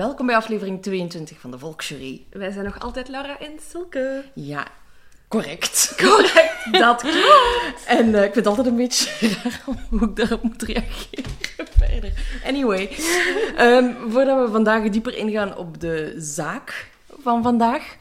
[0.00, 2.26] Welkom bij aflevering 22 van de Volksjury.
[2.30, 4.24] Wij zijn nog altijd Laura en Silke.
[4.34, 4.66] Ja,
[5.28, 5.94] correct.
[5.96, 7.84] Correct, dat klopt.
[7.86, 11.30] En eh, ik vind het altijd een beetje raar hoe ik daarop moet reageren
[11.78, 12.12] verder.
[12.44, 12.90] Anyway,
[13.56, 16.90] ehm, voordat we vandaag dieper ingaan op de zaak
[17.22, 17.96] van vandaag,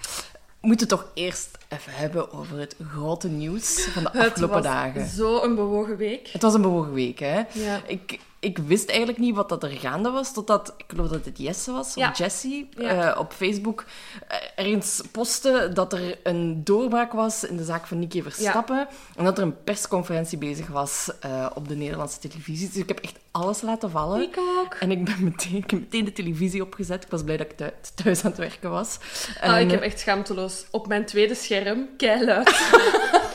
[0.62, 5.08] moeten we toch eerst even hebben over het grote nieuws van de afgelopen dagen.
[5.08, 6.28] Zo een bewogen week.
[6.28, 7.42] Het was een bewogen week, hè?
[7.54, 7.82] Ja.
[7.88, 11.38] Ik, ik wist eigenlijk niet wat dat er gaande was, totdat, ik geloof dat het
[11.38, 12.18] Jesse was, of.
[12.18, 13.12] Jessie, Ja.
[13.14, 13.86] eh, op Facebook
[14.28, 18.88] eh, ergens postte dat er een doorbraak was in de zaak van Nicky Verstappen.
[19.16, 22.68] En dat er een persconferentie bezig was eh, op de Nederlandse televisie.
[22.68, 24.22] Dus ik heb echt alles laten vallen.
[24.22, 24.74] Ik ook.
[24.74, 27.04] En ik, ben meteen, ik heb meteen de televisie opgezet.
[27.04, 28.98] Ik was blij dat ik thu- thuis aan het werken was.
[29.42, 32.48] Ah, En, ik heb echt schaamteloos op mijn tweede scherm keiluid.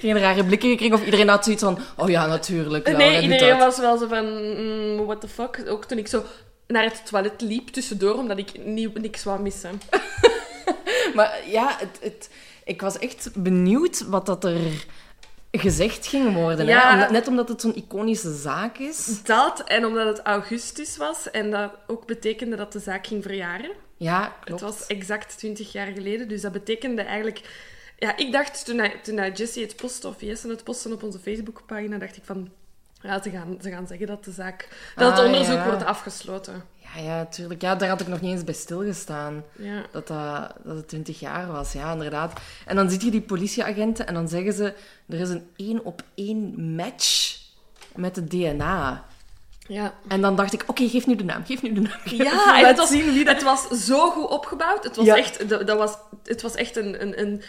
[0.00, 1.78] geen rare blikken gekregen of iedereen had zoiets van...
[1.96, 2.86] Oh ja, natuurlijk.
[2.86, 5.64] Laura nee, iedereen was wel zo van, mm, what the fuck.
[5.68, 6.22] Ook toen ik zo
[6.66, 9.80] naar het toilet liep tussendoor, omdat ik nieuw, niks wou missen.
[11.14, 12.30] Maar ja, het, het,
[12.64, 14.86] ik was echt benieuwd wat dat er
[15.50, 16.66] gezegd ging worden.
[16.66, 16.88] Ja.
[16.88, 16.94] Hè?
[16.94, 19.22] Omdat- net omdat het zo'n iconische zaak is.
[19.22, 23.70] Dat, en omdat het augustus was, en dat ook betekende dat de zaak ging verjaren.
[23.96, 24.60] Ja, klopt.
[24.60, 27.40] Het was exact 20 jaar geleden, dus dat betekende eigenlijk...
[28.00, 31.02] Ja, ik dacht toen, hij, toen hij Jessie het postte, of Jesse het postte op
[31.02, 32.48] onze Facebookpagina, dacht ik van...
[33.02, 34.68] Ja, ze gaan, ze gaan zeggen dat de zaak...
[34.96, 35.66] Dat het Ah, onderzoek ja.
[35.66, 36.62] wordt afgesloten.
[36.94, 37.62] Ja, ja, tuurlijk.
[37.62, 39.44] Ja, daar had ik nog niet eens bij stilgestaan.
[39.58, 39.82] Ja.
[39.92, 42.40] Dat, dat, dat het 20 jaar was, ja, inderdaad.
[42.66, 44.74] En dan zie je die politieagenten en dan zeggen ze...
[45.08, 47.36] Er is een één op één match
[47.94, 49.04] met het DNA.
[49.66, 49.94] Ja.
[50.08, 51.98] En dan dacht ik, oké, geef nu de naam, geef nu de naam.
[52.04, 53.34] Ja, en het was, zien wie dat...
[53.34, 54.84] het was zo goed opgebouwd.
[54.84, 55.16] Het was Ja.
[55.16, 55.92] echt, dat, dat was,
[56.24, 57.42] het was echt een, een, een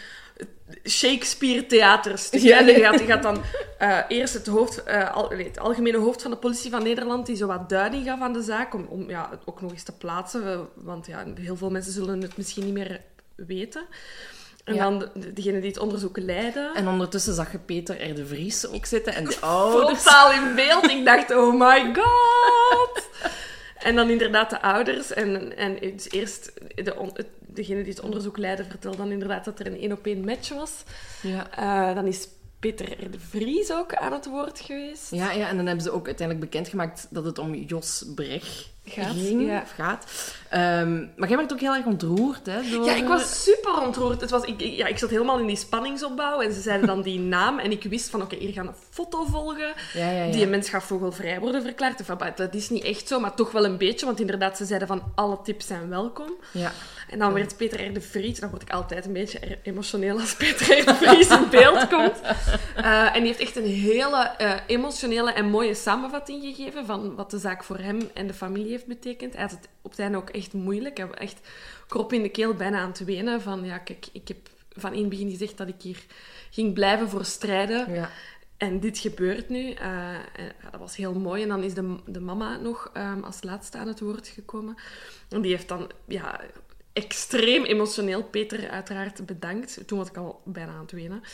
[0.88, 2.40] Shakespeare theaterstuk.
[2.40, 2.58] Ja.
[2.58, 3.42] En je gaat, je gaat dan
[3.78, 7.26] eh, eerst het, hoofd, eh, al, nee, het algemene hoofd van de politie van Nederland,
[7.26, 9.82] die zo wat duiding gaf aan de zaak, om, om ja, het ook nog eens
[9.82, 10.52] te plaatsen.
[10.52, 13.00] eh, Want ja, heel veel mensen zullen het misschien niet meer
[13.34, 13.84] weten.
[14.64, 14.82] En Ja.
[14.82, 16.74] dan de- degene die het onderzoek leiden.
[16.74, 18.14] En ondertussen zag je Peter R.
[18.14, 20.00] de Vries ook zitten en de ouders.
[20.02, 20.90] Frontaal in beeld.
[20.90, 23.08] Ik dacht, oh my god.
[23.78, 25.12] En dan inderdaad de ouders.
[25.12, 27.26] En, en dus eerst de, on- het-
[27.60, 30.48] degene die het onderzoek leidde vertelde dan inderdaad dat er een één op één match
[30.48, 30.72] was.
[31.22, 31.50] Ja.
[31.50, 32.28] Eh, dan is
[32.60, 33.10] Peter R.
[33.10, 35.10] de Vries ook aan het woord geweest.
[35.10, 39.16] Ja, ja, en dan hebben ze ook uiteindelijk bekendgemaakt dat het om Jos Brecht Gaat,
[39.16, 39.62] ging, ja.
[39.62, 40.06] of gaat.
[40.48, 42.70] Ehm, maar jij werd ook heel erg ontroerd, hè?
[42.70, 42.84] Door...
[42.84, 44.20] Ja, ik was super ontroerd.
[44.20, 47.18] Het was, ik, ja, ik zat helemaal in die spanningsopbouw en ze zeiden dan die
[47.36, 49.72] naam en ik wist van oké, hier gaan een foto volgen.
[49.92, 50.32] Ja, ja.
[50.32, 52.06] Die mens gaat vogelvrij worden verklaard.
[52.18, 54.88] Bah, dat is niet echt zo, maar toch wel een beetje, want inderdaad, ze zeiden
[54.88, 56.30] van alle tips zijn welkom.
[56.52, 56.72] Ja.
[57.10, 57.92] En dan werd Peter R.
[57.92, 60.84] de Vries, dan word ik altijd een beetje emotioneel als Peter R.
[60.84, 62.20] de Vries in beeld komt.
[62.76, 67.30] Eh, en die heeft echt een hele eh, emotionele en mooie samenvatting gegeven van wat
[67.30, 69.32] de zaak voor hem en de familie heeft betekend.
[69.32, 70.96] Hij had het op het einde ook echt moeilijk.
[70.96, 71.40] Hij was echt
[71.88, 73.42] krop in de keel, bijna aan het wenen.
[73.42, 74.36] Van ja, kijk, ik heb
[74.68, 76.04] van in het begin gezegd dat ik hier
[76.50, 77.92] ging blijven voor strijden.
[77.92, 78.10] Ja.
[78.56, 79.70] En dit gebeurt nu.
[79.70, 81.42] Eh, en, ja, dat was heel mooi.
[81.42, 84.76] En dan is de, de mama nog ehm, als laatste aan het woord gekomen.
[85.28, 86.40] En die heeft dan ja,
[86.92, 89.82] extreem emotioneel Peter uiteraard bedankt.
[89.86, 91.22] Toen was ik al bijna aan het wenen.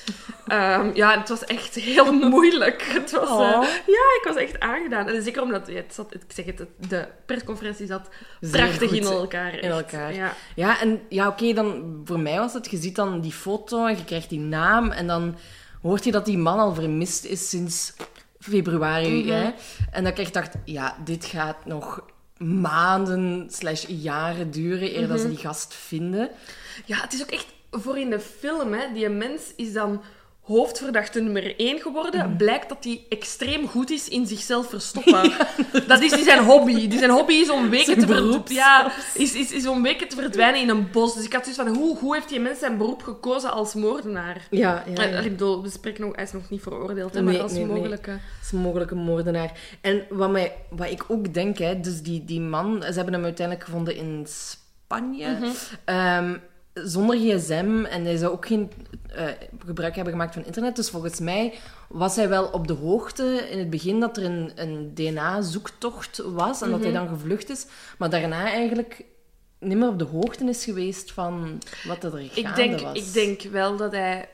[0.46, 2.82] Ehm, ja, het was echt heel moeilijk.
[2.82, 3.62] Het was, eh, Oh.
[3.86, 5.08] ja, ik was echt aangedaan.
[5.08, 8.08] En zeker omdat, ja, het zat, ik zeg het, de persconferentie zat
[8.50, 9.58] prachtig in elkaar.
[9.58, 10.14] in elkaar.
[10.14, 10.34] Ja.
[10.54, 13.96] Ja, en ja, oké, dan voor mij was het, je ziet dan die foto en
[13.96, 15.36] je krijgt die naam en dan
[15.82, 17.94] hoort je dat die man al vermist is sinds
[18.38, 19.22] februari.
[19.24, 19.32] Mhm.
[19.32, 19.50] hè?
[19.90, 22.04] En dat ik echt dacht, ja, dit gaat nog
[22.38, 25.08] maanden slash jaren duren eer Mhm.
[25.08, 26.30] dat ze die gast vinden.
[26.84, 28.92] Ja, het is ook echt voor in de film, hè.
[28.92, 30.02] Die mens is dan
[30.46, 32.28] hoofdverdachte nummer 1 geworden.
[32.28, 32.36] Mhm.
[32.36, 35.32] Blijkt dat hij extreem goed is in zichzelf verstoppen.
[35.88, 36.88] Dat is die zijn hobby.
[36.88, 40.16] Die zijn hobby is om weken te beroep ja, is, is, is om weken te
[40.16, 41.14] verdwijnen in een bos.
[41.14, 44.46] Dus ik had zoiets van, hoe, hoe heeft die mens zijn beroep gekozen als moordenaar?
[44.50, 47.42] Ja, ja, Ik bedoel, we spreken nog, hij is nog niet veroordeeld, hè, maar Nee,
[47.42, 47.74] als nee, nee.
[47.74, 48.18] mogelijke...
[48.40, 49.52] als mogelijke moordenaar.
[49.80, 53.24] En wat, mij, wat ik ook denk, hè, dus die, die man, ze hebben hem
[53.24, 55.28] uiteindelijk gevonden in Spanje.
[55.28, 55.50] Mhm.
[55.84, 56.34] Ehm,
[56.84, 58.70] zonder gsm en hij zou ook geen
[59.14, 59.24] eh,
[59.66, 60.76] gebruik hebben gemaakt van internet.
[60.76, 61.54] Dus volgens mij
[61.88, 66.62] was hij wel op de hoogte in het begin dat er een, een DNA-zoektocht was
[66.62, 67.66] en dat hij dan gevlucht is.
[67.98, 69.04] Maar daarna eigenlijk
[69.58, 72.98] niet meer op de hoogte is geweest van wat er gaande Ik denk, was.
[72.98, 74.28] ik denk wel dat hij...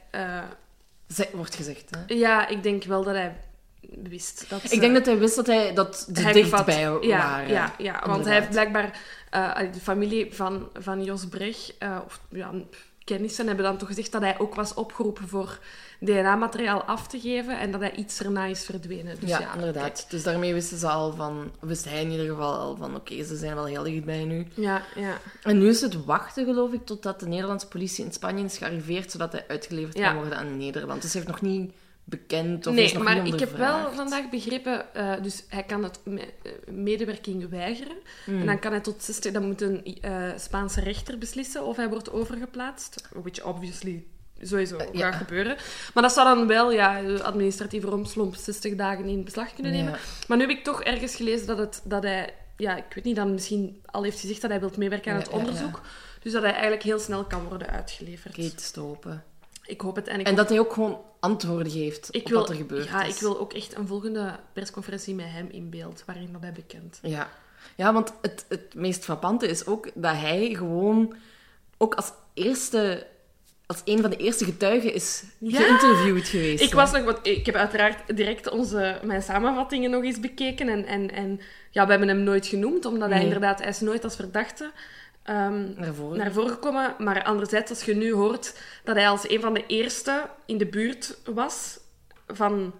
[1.08, 2.14] Ze- wordt gezegd, hè.
[2.14, 3.36] ja, ik denk wel dat hij
[3.90, 7.48] wist dat ze- Ik denk dat hij wist dat, hij, dat hij dichtbij ja, waren.
[7.48, 8.24] Ja, ja want Inderdaad.
[8.24, 9.00] hij heeft blijkbaar...
[9.30, 12.50] eh, de familie van, van Jos Brecht, eh, of ja,
[13.04, 15.58] kennissen, hebben dan toch gezegd dat hij ook was opgeroepen voor
[16.00, 19.20] DNA-materiaal af te geven en dat hij iets erna is verdwenen.
[19.20, 20.06] Dus ja, ja, inderdaad.
[20.08, 21.50] Dus daarmee wisten ze al van...
[21.60, 22.94] Wist hij in ieder geval al van...
[22.96, 24.46] Oké, ze zijn wel heel dichtbij nu.
[24.54, 25.18] Ja, ja.
[25.42, 29.10] En nu is het wachten, geloof ik, totdat de Nederlandse politie in Spanje is gearriveerd,
[29.10, 30.06] zodat hij uitgeleverd Ja.
[30.08, 31.02] kan worden aan Nederland.
[31.02, 31.72] Dus hij heeft nog niet
[32.04, 35.82] bekend of is Nee, nog maar ik heb wel vandaag begrepen, eh, dus hij kan
[35.82, 37.96] het me- eh, medewerking weigeren.
[38.26, 41.88] En dan kan hij tot 60, dan moet een eh, Spaanse rechter beslissen of hij
[41.88, 43.08] wordt overgeplaatst.
[43.12, 44.04] Which obviously
[44.40, 45.10] sowieso ja.
[45.10, 45.56] gaat gebeuren.
[45.94, 49.92] Maar dat zou dan wel, ja, de administratieve romslomp 60 dagen in beslag kunnen nemen.
[49.92, 49.98] Ja.
[50.28, 53.16] Maar nu heb ik toch ergens gelezen dat, het, dat hij, ja, ik weet niet,
[53.16, 55.80] dan misschien al heeft gezegd dat hij wil meewerken aan Ja, het onderzoek.
[56.22, 58.72] Dus dat hij eigenlijk heel snel kan worden uitgeleverd.
[58.72, 59.24] Te hopen.
[59.62, 60.08] Ik hoop het.
[60.08, 62.84] En ik En dat hij ook gewoon antwoorden geeft ik op wil, wat er gebeurd
[62.84, 63.14] ja, is.
[63.14, 66.98] ik wil ook echt een volgende persconferentie met hem in beeld, waarin dat hij bekend.
[67.02, 67.30] Ja,
[67.76, 71.14] ja want het, het meest frappante is ook dat hij gewoon
[71.76, 73.06] ook als eerste...
[73.66, 75.60] Als een van de eerste getuigen is Ja!
[75.60, 76.62] geïnterviewd geweest.
[76.62, 76.76] Ik hè.
[76.76, 80.68] was nog, want ik heb uiteraard direct onze, mijn samenvattingen nog eens bekeken.
[80.68, 84.04] En, en, en ja, we hebben hem nooit genoemd, omdat hij inderdaad, hij is nooit
[84.04, 84.72] als verdachte
[85.22, 86.18] ehm, Naar voren.
[86.18, 86.94] naar voren.
[86.98, 90.66] Maar anderzijds, als je nu hoort dat hij als een van de eerste in de
[90.66, 91.78] buurt was
[92.26, 92.72] van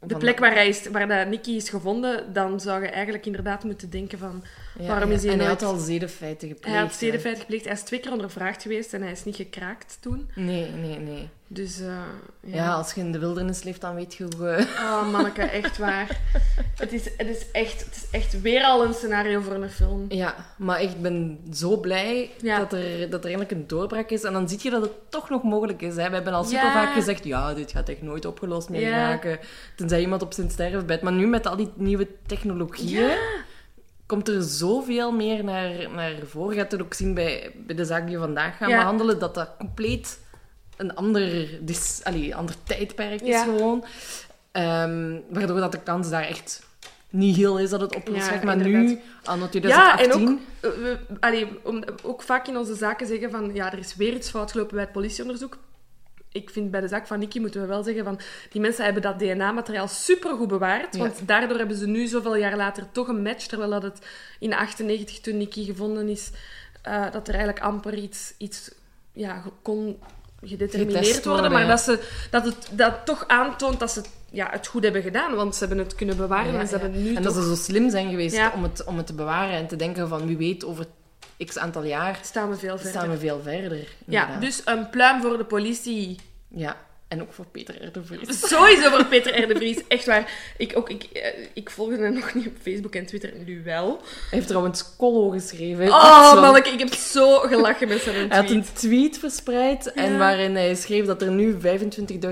[0.00, 3.64] de plek waar, hij is, waar dat Nicky is gevonden, dan zou je eigenlijk inderdaad
[3.64, 4.44] moeten denken van...
[4.78, 6.74] Ja, waarom is hij En hij had al zedenfeiten gepleegd.
[6.74, 6.98] Hij had hè.
[6.98, 7.64] zedenfeit gepleegd.
[7.64, 10.30] Hij is twee keer ondervraagd geweest en hij is niet gekraakt toen.
[10.34, 11.28] Nee, nee, nee.
[11.50, 11.96] Dus eh,
[12.40, 12.72] Ja.
[12.72, 14.48] als je in de wildernis leeft, dan weet je hoe...
[14.48, 16.20] eh, Oh, manneke, echt waar.
[16.76, 20.04] Het is, het, is echt, het is echt weer al een scenario voor een film.
[20.08, 22.58] Ja, maar ik ben zo blij Ja.
[22.58, 24.22] dat, er, dat er eigenlijk een doorbraak is.
[24.24, 25.96] En dan zie je dat het toch nog mogelijk is.
[25.96, 26.08] Hè.
[26.08, 26.72] We hebben al super Ja.
[26.72, 29.38] vaak gezegd, ja, dit gaat echt nooit opgelost meer raken.
[29.76, 31.02] Tenzij iemand op zijn sterfbed.
[31.02, 33.10] Maar nu met al die nieuwe technologieën...
[34.06, 36.54] Komt er zoveel meer naar, naar voren.
[36.54, 39.34] Je gaat het ook zien bij, bij de zaak die we vandaag gaan behandelen, dat
[39.34, 40.18] dat compleet
[40.78, 43.42] een ander, dis, allee, ander tijdperk is Ja.
[43.44, 43.84] gewoon.
[44.52, 46.66] Ehm, waardoor dat de kans daar echt
[47.10, 48.40] niet heel is dat het opgelost Ja.
[48.44, 48.82] Maar inderdaad.
[48.82, 50.10] nu, anno Ja, 2018...
[50.10, 53.78] en ook, eh, we, allee, om, ook vaak in onze zaken zeggen van ja, er
[53.78, 55.58] is weer iets fout gelopen bij het politieonderzoek.
[56.32, 58.20] Ik vind bij de zaak van Nicky moeten we wel zeggen van
[58.50, 60.94] die mensen hebben dat DNA-materiaal supergoed bewaard.
[60.94, 61.00] Ja.
[61.00, 63.46] Want daardoor hebben ze nu zoveel jaar later toch een match.
[63.46, 64.06] Terwijl dat het
[64.38, 66.30] in 98 toen Nicky gevonden is,
[66.82, 68.70] eh, dat er eigenlijk amper iets, iets
[69.12, 69.98] ja, kon
[70.42, 71.52] gedetermineerd worden.
[71.52, 75.34] maar dat, ze, dat het dat toch aantoont dat ze ja, het goed hebben gedaan.
[75.34, 76.80] Want ze hebben het kunnen bewaren Ja, en ze ja.
[76.80, 78.52] hebben nu En dat ze zo slim zijn geweest Ja.
[78.54, 80.86] om, het, om het te bewaren en te denken van wie weet over
[81.44, 82.92] x aantal jaar Staan we veel verder.
[82.92, 83.88] staan we veel verder.
[84.06, 86.20] Ja, dus een pluim voor de politie.
[86.48, 86.76] Ja,
[87.08, 87.92] en ook voor Peter R.
[87.92, 88.40] de Vries.
[88.48, 89.48] Sowieso voor Peter R.
[89.48, 89.78] de Vries.
[89.88, 90.32] Echt waar.
[90.56, 93.98] Ik, ook, ik, eh, ik volg hem nog niet op Facebook en Twitter, nu wel.
[94.00, 95.88] Hij heeft trouwens Collo geschreven.
[95.88, 96.40] Oh, Zo.
[96.40, 98.30] manneke, ik heb zo gelachen met zijn tweet.
[98.30, 101.56] Hij had een tweet verspreid en waarin hij schreef dat er nu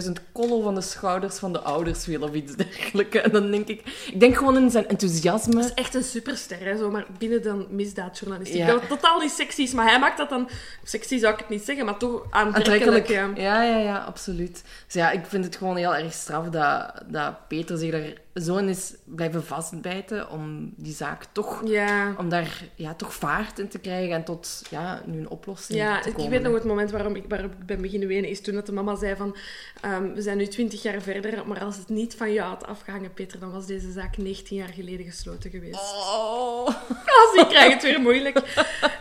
[0.06, 3.16] 25.000 kollo van de schouders van de ouders wil of iets dergelijks.
[3.16, 5.54] En dan denk ik, ik denk gewoon in zijn enthousiasme.
[5.54, 8.56] Dat is echt een superster, hè, zomaar binnen de misdaadjournalistiek.
[8.56, 8.66] Ja.
[8.66, 10.48] Dat totaal niet sexy is, maar hij maakt dat dan...
[10.84, 12.82] Sexy zou ik het niet zeggen, maar toch aantrekkelijk.
[12.82, 13.38] Aantrekkelijk.
[13.38, 14.64] Ja, ja, ja, absoluut.
[14.84, 18.56] Dus ja, ik vind het gewoon heel erg straf dat, dat Peter zich daar zo
[18.56, 21.62] in is blijven vastbijten om die zaak toch...
[21.64, 22.14] Ja.
[22.18, 26.00] Om daar ja, toch vaart in te krijgen en tot ja, nu een oplossing Ja,
[26.00, 26.30] te ik komen.
[26.30, 28.72] weet nog het moment waarom ik, waarop ik ben beginnen wenen, is toen dat de
[28.72, 29.36] mama zei van,
[29.80, 33.12] ehm, we zijn nu twintig jaar verder, maar als het niet van jou had afgehangen,
[33.14, 35.80] Peter, dan was deze zaak 19 jaar geleden gesloten geweest.
[35.80, 36.66] Oh.
[37.22, 38.42] Als ik krijg het weer moeilijk.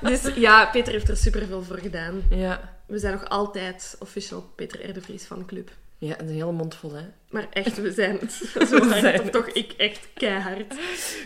[0.01, 2.21] Dus ja, Peter heeft er superveel voor gedaan.
[2.29, 4.93] Ja, We zijn nog altijd official Peter R.
[4.93, 5.71] de Vries fanclub.
[5.97, 7.05] Ja, een hele mond vol, hè.
[7.29, 8.31] Maar echt, we zijn het.
[8.69, 9.31] Zo zijn het.
[9.31, 10.75] toch ik echt keihard.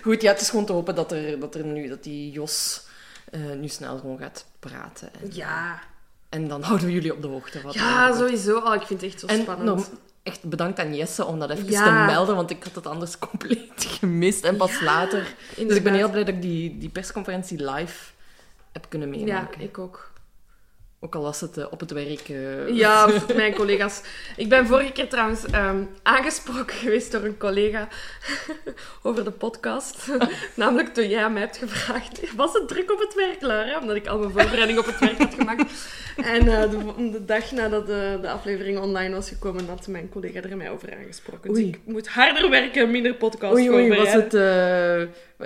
[0.01, 2.85] Goed, ja, het is gewoon te hopen dat er, dat er nu, dat die Jos
[3.31, 5.09] eh, nu snel gewoon gaat praten.
[5.21, 5.79] En, Ja.
[6.29, 7.61] en dan houden we jullie op de hoogte.
[7.61, 8.57] Wat Ja, sowieso.
[8.57, 9.89] Oh, ik vind het echt zo En spannend.
[10.23, 11.83] echt bedankt aan Jesse om dat even Ja.
[11.83, 14.43] te melden, want ik had het anders compleet gemist.
[14.43, 15.35] En pas later.
[15.57, 18.11] Dus ik ben heel blij dat ik die, die persconferentie live
[18.71, 19.61] heb kunnen Ja, meemaken.
[19.61, 20.11] ik ook.
[21.01, 22.29] Ook al was het eh, op het werk.
[22.29, 24.01] eh, Ja, mijn collega's.
[24.37, 27.87] Ik ben vorige keer trouwens ehm, aangesproken geweest door een collega
[29.03, 30.07] over de podcast.
[30.55, 33.79] Namelijk toen jij mij hebt gevraagd, was het druk op het werk, Laura?
[33.79, 35.71] Omdat ik al mijn voorbereiding op het werk had gemaakt.
[36.15, 40.41] En eh, de, de dag nadat de, de aflevering online was gekomen, had mijn collega
[40.41, 41.49] er mij over aangesproken.
[41.53, 41.69] Dus Oei.
[41.69, 44.33] ik moet harder werken, minder podcast Oei, oei, was het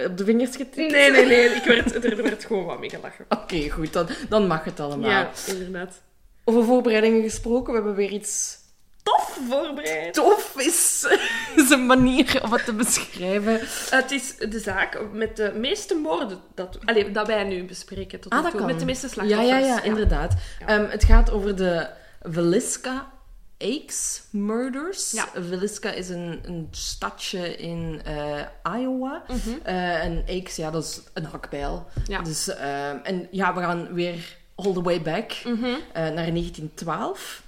[0.09, 0.91] op de vingers getikt?
[0.91, 1.45] Nee, nee, nee.
[1.45, 3.25] Ik werd, er werd gewoon wat mee gelachen.
[3.29, 5.09] Oké, goed, dan, dan mag het allemaal.
[5.09, 6.01] Ja, inderdaad.
[6.43, 8.61] Over voorbereidingen gesproken, we hebben weer iets
[9.03, 10.13] Tof voorbereid.
[10.13, 11.07] tof is,
[11.55, 13.59] is een manier om het te beschrijven.
[13.89, 18.31] Het is de zaak met de meeste moorden dat, allee, dat wij nu bespreken tot
[18.31, 18.65] Ah, dat kan.
[18.65, 19.49] Met de meeste slachtoffers.
[19.49, 20.33] ja, ja, inderdaad.
[20.59, 20.67] Ja.
[20.67, 21.87] Ehm, het gaat over de
[22.21, 23.11] Villisca
[23.57, 25.11] Aches Murders.
[25.11, 25.27] Ja.
[25.33, 28.41] Villisca is een, een stadje in eh,
[28.79, 29.23] Iowa.
[29.63, 31.87] Eh, en Aches, ja, dat is een hakbijl.
[31.95, 32.11] Mhm.
[32.11, 32.21] Ja.
[32.21, 35.65] Dus, ehm, en ja, we gaan weer all the way back Mhm.
[35.65, 37.43] eh, naar 1912.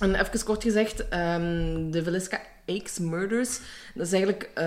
[0.00, 3.58] En even kort gezegd, ehm, de Villisca Aches Murders,
[3.94, 4.64] dat is eigenlijk eh,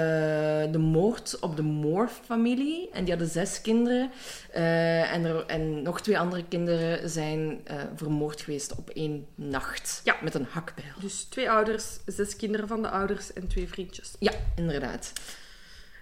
[0.72, 2.89] de moord op de Moore-familie.
[2.93, 4.12] En die hadden zes kinderen.
[4.53, 7.60] Eh, en, er, en nog twee andere kinderen zijn
[7.96, 10.01] vermoord geweest op één nacht.
[10.03, 10.15] Ja.
[10.22, 10.93] Met een hakbijl.
[11.01, 14.12] Dus twee ouders, zes kinderen van de ouders en twee vriendjes.
[14.19, 15.12] Ja, inderdaad.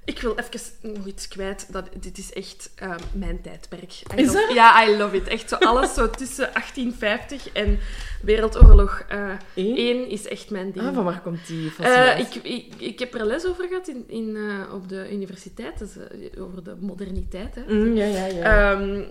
[0.08, 0.60] Ik wil even
[0.96, 1.68] nog iets kwijt.
[1.74, 3.92] Dat, dit is echt eh, mijn tijdperk.
[4.16, 4.54] I Is love-?
[4.54, 5.28] Ja, I love it.
[5.28, 7.80] Echt zo alles zo tussen 1850 en
[8.22, 9.76] Wereldoorlog eh Eén?
[9.78, 10.86] 1 is echt mijn ding.
[10.86, 12.26] Ah, van waar komt die Eh, fascinatie?
[12.26, 15.90] ik, ik, ik heb er les over gehad in, in, eh, op de universiteit, dus,
[15.98, 17.56] eh, over de moderniteit.
[17.56, 17.74] Hè.
[17.74, 18.72] Mm, ja, ja, ja.
[18.72, 19.04] Ehm,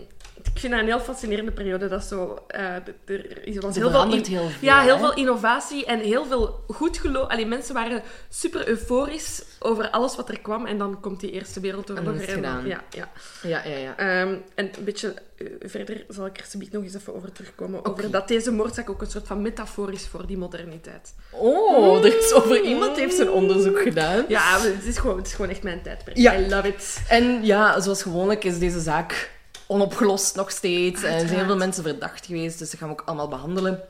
[0.54, 1.88] ik vind dat een heel fascinerende periode.
[1.88, 2.60] Dat zo, eh,
[3.04, 5.00] er is was heel veel, verandert in- heel veel, ja, heel hè?
[5.00, 7.28] veel innovatie en heel veel goed geloof.
[7.28, 10.66] Allee, mensen waren super euforisch over alles wat er kwam.
[10.66, 12.20] En dan komt die Eerste Wereldoorlog.
[12.20, 12.66] Er gedaan.
[12.66, 13.08] Ja, ja.
[13.42, 13.96] ja, ja, ja.
[13.96, 17.84] Ehm, en een beetje eh, verder zal ik er zometeen nog eens even over terugkomen.
[17.84, 21.14] Over dat deze moordzaak ook een soort van metafoor is voor die moderniteit.
[21.30, 24.24] Oh, er is over iemand heeft zijn onderzoek gedaan.
[24.28, 26.16] Ja, het is gewoon, het is gewoon echt mijn tijdperk.
[26.16, 26.36] Ja.
[26.38, 27.00] I love it.
[27.08, 29.30] En ja, zoals gewoonlijk is deze zaak
[29.66, 30.72] onopgelost nog steeds.
[30.86, 31.46] En er zijn heel Uiteraard.
[31.46, 33.80] veel mensen verdacht geweest, dus dat gaan we ook allemaal behandelen.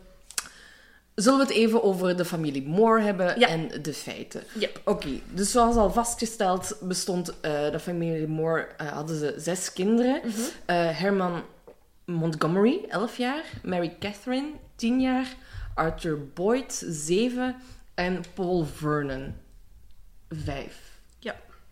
[1.15, 3.49] Zullen we het even over de familie Moore hebben Ja.
[3.49, 4.43] en de feiten?
[4.59, 4.81] Yep.
[4.85, 10.21] Oké, dus zoals al vastgesteld bestond eh, de familie Moore, eh, hadden ze zes kinderen.
[10.25, 10.31] Mhm.
[10.67, 11.43] Eh, Herman
[12.05, 13.43] Montgomery, 11 jaar.
[13.63, 15.27] Mary Catherine, 10 jaar.
[15.75, 17.57] Arthur Boyd, 7.
[17.95, 19.35] En Paul Vernon,
[20.29, 20.77] 5.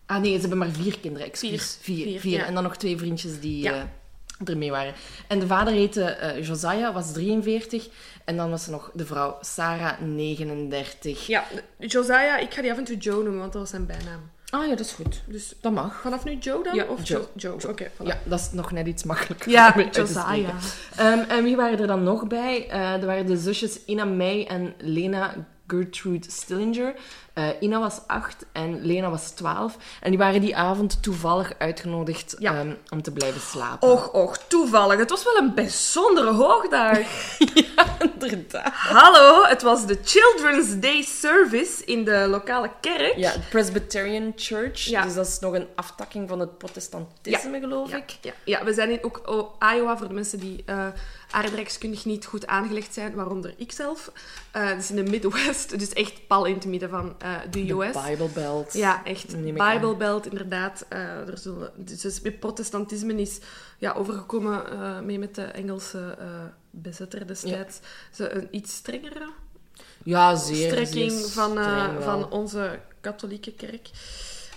[0.05, 1.77] Ah nee, ze hebben maar vier kinderen, excuus.
[1.81, 1.95] Vier.
[1.95, 2.05] Vier.
[2.05, 2.37] Vier, vier.
[2.39, 2.45] ja.
[2.45, 3.73] En dan nog twee vriendjes die Ja.
[3.73, 4.93] eh, ermee waren.
[5.27, 7.87] En de vader heette eh, Josiah, was 43.
[8.25, 11.27] En dan was er nog de vrouw Sarah, 39.
[11.27, 11.43] Ja,
[11.79, 14.29] Josiah, ik ga die af en toe Joe noemen, want dat was zijn bijnaam.
[14.49, 15.21] Ah ja, dat is goed.
[15.27, 16.01] Dus Dat mag.
[16.01, 16.75] vanaf nu Joe dan?
[16.75, 17.25] Ja, of Joe.
[17.35, 17.67] Joe?
[17.69, 18.05] Oké, voilà.
[18.05, 19.51] Ja, dat is nog net iets makkelijker.
[19.51, 20.49] Ja, Josiah.
[20.95, 22.67] Ehm, en wie waren er dan nog bij?
[22.69, 25.33] Eh, er waren de zusjes Ina May en Lena
[25.67, 26.93] Gertrude Stillinger.
[27.33, 29.77] Eh, Ina was acht en Lena was twaalf.
[30.01, 32.53] En die waren die avond toevallig uitgenodigd Ja.
[32.53, 33.89] ehm, om te blijven slapen.
[33.91, 34.97] Och, och, toevallig.
[34.99, 36.97] Het was wel een bijzondere hoogdag.
[38.19, 38.73] inderdaad.
[38.73, 43.13] Hallo, het was de Children's Day Service in de lokale kerk.
[43.17, 44.79] Ja, het Presbyterian Church.
[44.85, 45.03] Ja.
[45.03, 48.17] Dus dat is nog een aftakking van het protestantisme, geloof Ja, ik.
[48.21, 50.87] ja, ja, we zijn in ook oh, Iowa, voor de mensen die eh
[51.35, 54.11] aardrijkskundig niet goed aangelegd zijn, waaronder ik zelf.
[54.51, 57.65] Eh het is in de Midwest, dus echt pal in het midden van eh, de
[57.65, 58.07] De US.
[58.09, 58.73] Bible Belt.
[58.73, 59.33] Ja, echt.
[59.33, 59.43] Aan.
[59.73, 60.85] Bible Belt, inderdaad.
[60.89, 63.39] Eh, er zullen, dus dus het protestantisme is
[63.77, 66.17] ja, overgekomen mee met de Engelse
[66.69, 67.79] bezetter destijds.
[68.11, 69.29] Ze een iets strengere
[70.03, 70.69] Ja, zeer.
[70.71, 71.57] strekking zeer van,
[72.01, 73.89] van onze katholieke kerk.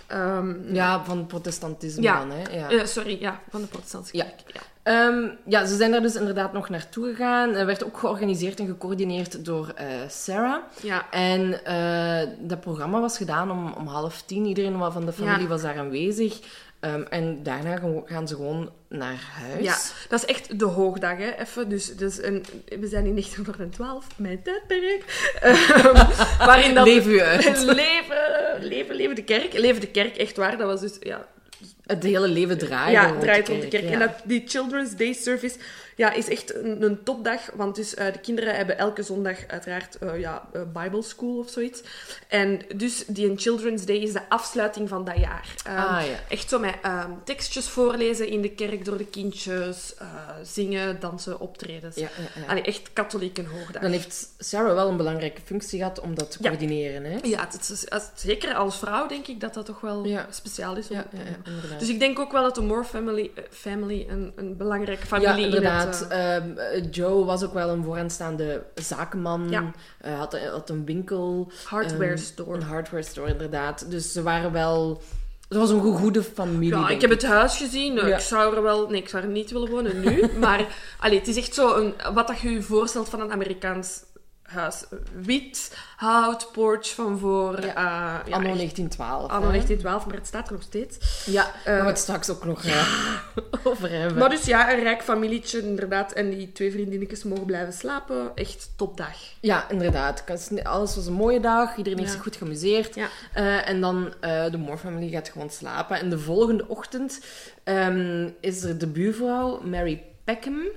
[0.07, 2.19] Ehm, Ja, van protestantisme Ja.
[2.19, 2.69] dan, hè.
[2.69, 2.87] Ja.
[2.87, 4.25] sorry, ja, van de protestantse Ja.
[4.25, 4.41] kerk.
[4.47, 4.61] Ja.
[4.89, 7.55] Ehm, ja, ze zijn daar dus inderdaad nog naartoe gegaan.
[7.55, 10.63] Er werd ook georganiseerd en gecoördineerd door eh, Sarah.
[10.83, 11.11] Ja.
[11.11, 14.45] En eh, dat programma was gedaan om, om half tien.
[14.47, 15.47] Iedereen van de familie Ja.
[15.49, 16.39] was daar aanwezig.
[16.81, 19.65] Ehm, en daarna gaan- ze gewoon naar huis.
[19.65, 19.77] Ja,
[20.09, 21.31] dat is echt de hoogdag, hè.
[21.39, 22.45] Even, dus, dus een,
[22.81, 25.31] we zijn in 1912, mijn tijdperk.
[25.41, 26.87] Ehm, waarin dat...
[26.87, 27.45] Leef u uit.
[27.85, 28.17] leven,
[28.61, 29.53] leven, leven de kerk.
[29.53, 30.57] Leven de kerk, echt waar.
[30.57, 31.27] Dat was dus, ja...
[31.89, 33.91] Het hele leven draait ja, rond draait rond de kerk.
[33.91, 35.57] En dat, die Children's Day Service
[35.99, 37.41] ja, is echt een, een topdag.
[37.55, 41.49] Want dus, eh, de kinderen hebben elke zondag uiteraard eh, ja, eh, Bible School of
[41.51, 41.83] zoiets.
[42.29, 45.55] En dus die Children's Day is de afsluiting van dat jaar.
[45.65, 46.15] Ehm, Ah, ja.
[46.29, 49.95] Echt zo met ehm, tekstjes voorlezen in de kerk door de kindjes.
[50.43, 51.97] zingen, dansen, optredens.
[51.97, 52.09] Ja.
[52.49, 53.83] Allee, echt katholiek een hoogdag.
[53.83, 57.05] Dan heeft Sarah wel een belangrijke functie gehad om dat te coördineren.
[57.05, 57.19] Hè?
[57.23, 60.89] Ja, het is, als- zeker als vrouw denk ik dat dat toch wel speciaal is.
[60.89, 61.79] om- Ja, ja, ja, inderdaad.
[61.81, 65.88] Dus ik denk ook wel dat de Moore family, family een, een belangrijke familie ja,
[65.93, 66.11] inderdaad.
[66.11, 69.47] eh, Ehm, eh, Joe was ook wel een vooraanstaande zakenman.
[69.51, 69.71] Ja.
[70.01, 71.53] Eh, had, had een winkel.
[71.65, 72.55] hardware ehm, store.
[72.57, 73.91] Een hardware store, inderdaad.
[73.91, 75.03] Dus ze waren wel...
[75.49, 77.95] Het was een go- goede familie, Ja, ik heb het huis gezien.
[77.95, 78.15] Nou, Ja.
[78.17, 78.89] Ik zou er wel...
[78.89, 80.31] Nee, ik zou er niet willen wonen nu.
[80.41, 80.67] maar
[81.01, 84.03] allee, het is echt zo een, wat dat je je voorstelt van een Amerikaans
[84.49, 84.85] huis.
[85.13, 87.61] Wit, hout, porch van voor...
[87.61, 87.73] Ja.
[88.27, 89.31] Ja, Anno echt 1912.
[89.31, 89.51] Anno hè?
[89.51, 90.99] 1912, maar het staat er nog steeds.
[91.27, 92.89] Ja, Eh, we het straks ook nog eh,
[93.65, 94.19] over hebben.
[94.19, 96.13] Maar dus ja, een rijk familietje inderdaad.
[96.13, 98.31] En die twee vriendinnetjes mogen blijven slapen.
[98.35, 99.17] Echt topdag.
[99.41, 100.25] Ja, inderdaad.
[100.63, 101.77] Alles was een mooie dag.
[101.77, 102.97] Iedereen heeft zich goed geamuseerd.
[103.33, 105.99] Eh, en dan eh de Moore family gaat gewoon slapen.
[105.99, 107.21] En de volgende ochtend
[107.65, 110.03] ehm, is er de buurvrouw, Mary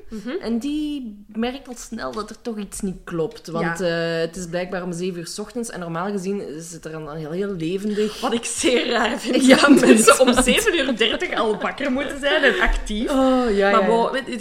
[0.09, 0.29] Mhm.
[0.41, 3.47] En die merkt al snel dat er toch iets niet klopt.
[3.47, 4.13] Want Ja.
[4.15, 5.69] eh, het is blijkbaar om zeven uur s ochtends.
[5.69, 8.21] En normaal gezien is het er dan heel, heel levendig.
[8.21, 9.45] Wat ik zeer raar vind.
[9.51, 13.09] Ja, dat mensen om 7 uur 30 al wakker moeten zijn en actief.
[13.11, 13.87] Oh, ja, Maar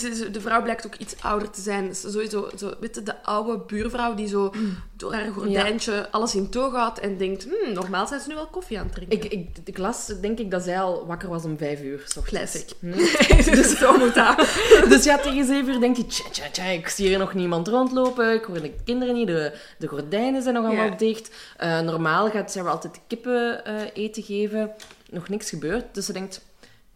[0.02, 1.94] is- de vrouw blijkt ook iets ouder te zijn.
[1.94, 4.52] Sowieso, zo, weet je, de oude buurvrouw die zo
[5.00, 8.46] door haar gordijntje alles in toog houdt en denkt, hmm, normaal zijn ze nu wel
[8.46, 9.22] koffie aan het drinken.
[9.22, 12.28] Ik, ik, ik las, denk ik, dat zij al wakker was om vijf uur ochtends.
[12.28, 12.70] Classic.
[12.80, 12.90] Hm.
[13.56, 14.38] dus zo moet dat.
[14.88, 17.68] Dus ja, tegen zeven uur denk je, tja, tja, tja, ik zie hier nog niemand
[17.68, 21.30] rondlopen, ik hoor de kinderen niet, de, de gordijnen zijn nog allemaal dicht.
[21.56, 24.70] Eh, normaal gaat Sarah altijd de kippen eh, eten geven.
[25.10, 26.40] Nog niks gebeurd, dus ze denkt,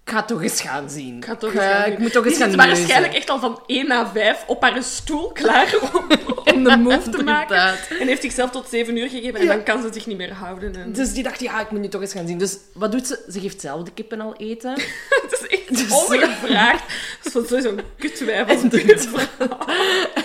[0.05, 1.17] ik ga toch eens gaan zien.
[1.17, 3.61] Ik, ga toch ga- eens gaan ik moet toch eens gaan waarschijnlijk echt al van
[3.67, 6.07] 1 naar 5 op haar stoel klaar om,
[6.55, 7.57] om de move te maken.
[8.01, 9.53] En heeft zichzelf tot 7 uur gegeven en Ja.
[9.55, 10.75] dan kan ze zich niet meer houden.
[10.77, 10.93] En...
[10.93, 12.39] Dus die dacht, ja, ik moet nu toch eens gaan zien.
[12.39, 13.25] Dus wat doet ze?
[13.33, 14.71] Ze geeft zelf de kippen al eten.
[15.23, 16.83] Het is echt Dus- ongevraagd.
[17.23, 19.59] Dat is sowieso een kutwijf als buurvrouw.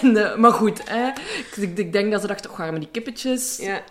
[0.02, 1.08] En, eh, maar goed, hè.
[1.08, 3.58] Ik, ik, ik denk dat ze dacht, oh, maar die kippetjes.
[3.62, 3.82] Ja.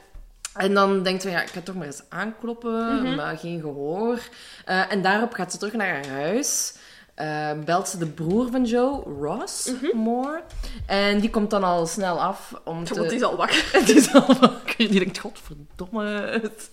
[0.55, 3.15] En dan denkt ze, ja, ik ga toch maar eens aankloppen, Mhm.
[3.15, 4.19] maar geen gehoor.
[4.65, 6.75] Eh, en daarop gaat ze terug naar haar huis.
[7.15, 10.43] Eh, belt ze de broer van Joe, Ross Moore.
[10.87, 12.91] En die komt dan al snel af om te...
[12.93, 12.99] Mhm.
[12.99, 13.65] Want die is al wakker.
[13.87, 14.77] Die is al wakker.
[14.77, 16.05] Die denkt, godverdomme,
[16.43, 16.71] het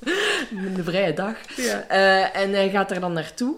[0.55, 1.35] een vrije dag.
[1.55, 1.85] Ja.
[1.87, 3.55] Eh, en hij gaat er dan naartoe.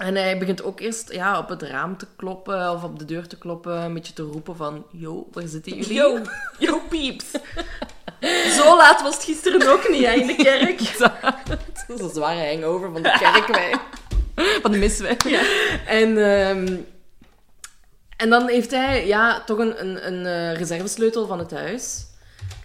[0.00, 3.26] En hij begint ook eerst ja, op het raam te kloppen of op de deur
[3.26, 5.94] te kloppen, een beetje te roepen van, yo, waar zitten jullie?
[5.94, 6.18] Yo,
[6.58, 7.24] yo pieps.
[8.56, 10.98] Zo laat was het gisteren ook niet hè, in de kerk.
[11.86, 13.78] Dat is een zware hangover van de kerkwijn.
[14.62, 15.16] Van de miswijn.
[15.28, 15.42] Ja.
[15.86, 16.76] En, ehm,
[18.16, 22.06] en dan heeft hij ja, toch een, een, een eh, reservesleutel van het huis.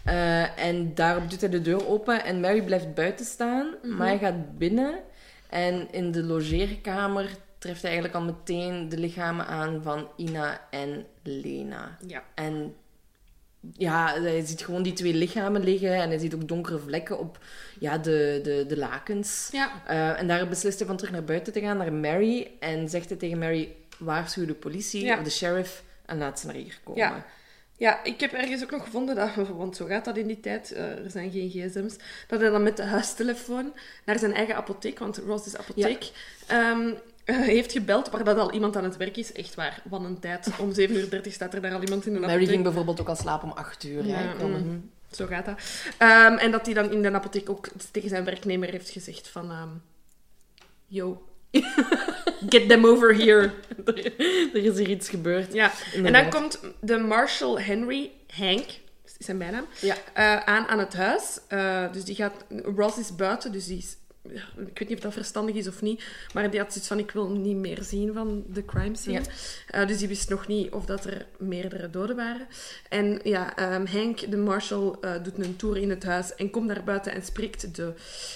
[0.04, 3.68] Eh, en daarop doet hij de deur open en Mary blijft buiten staan.
[3.84, 5.00] Maar hij gaat binnen
[5.50, 11.06] en in de logeerkamer treft hij eigenlijk al meteen de lichamen aan van Ina en
[11.24, 11.98] Lena.
[12.08, 12.24] Ja.
[12.36, 12.76] En
[13.74, 17.40] ja, hij ziet gewoon die twee lichamen liggen en hij ziet ook donkere vlekken op
[17.80, 19.50] ja, de, de, de lakens.
[19.52, 19.72] Ja.
[19.88, 22.52] Eh, en daar beslist hij van terug naar buiten te gaan, naar Mary.
[22.60, 25.18] En zegt hij tegen Mary, waarschuw de politie Ja.
[25.18, 27.02] of de sheriff en laat ze naar hier komen.
[27.02, 27.26] Ja.
[27.78, 30.72] Ja, ik heb ergens ook nog gevonden, dat, want zo gaat dat in die tijd,
[30.72, 31.96] eh, er zijn geen gsm's,
[32.28, 33.74] dat hij dan met de huistelefoon
[34.06, 36.12] naar zijn eigen apotheek, want Ross is apotheek,
[36.48, 36.94] ehm,
[37.26, 39.32] eh, heeft gebeld waar dat al iemand aan het werk is.
[39.32, 40.50] Echt waar, wat een tijd.
[40.60, 42.52] Om 7.30 uur staat er daar al iemand in de Mary apotheek.
[42.52, 44.06] ging bijvoorbeeld ook al slapen om acht uur.
[44.06, 44.90] Ja, mm.
[45.12, 45.60] Zo gaat dat.
[45.98, 49.52] Ehm, en dat hij dan in de apotheek ook tegen zijn werknemer heeft gezegd van...
[49.52, 49.70] ehm,
[50.88, 51.24] Yo,
[52.50, 53.52] get them over here.
[54.54, 55.54] Er is hier iets gebeurd.
[55.54, 55.72] Ja.
[56.04, 58.66] En dan komt de Marshal Henry, Hank,
[59.06, 59.96] is zijn bijnaam, Ja.
[60.14, 61.40] eh, aan aan het huis.
[61.48, 62.34] Eh, dus die gaat...
[62.76, 63.98] Ross is buiten, dus die is...
[64.30, 67.00] ja, Ik weet niet of dat verstandig is of niet, maar die had zoiets van,
[67.00, 69.22] ik wil niet meer zien van de crime scene.
[69.68, 72.48] Eh, dus die wist nog niet of dat er meerdere doden waren.
[72.90, 76.68] En ja, ehm, Hank, de marshal, eh, doet een tour in het huis en komt
[76.68, 77.94] naar buiten en spreekt de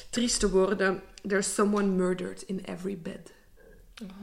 [0.10, 1.02] trieste woorden...
[1.28, 3.32] There's someone murdered in every bed.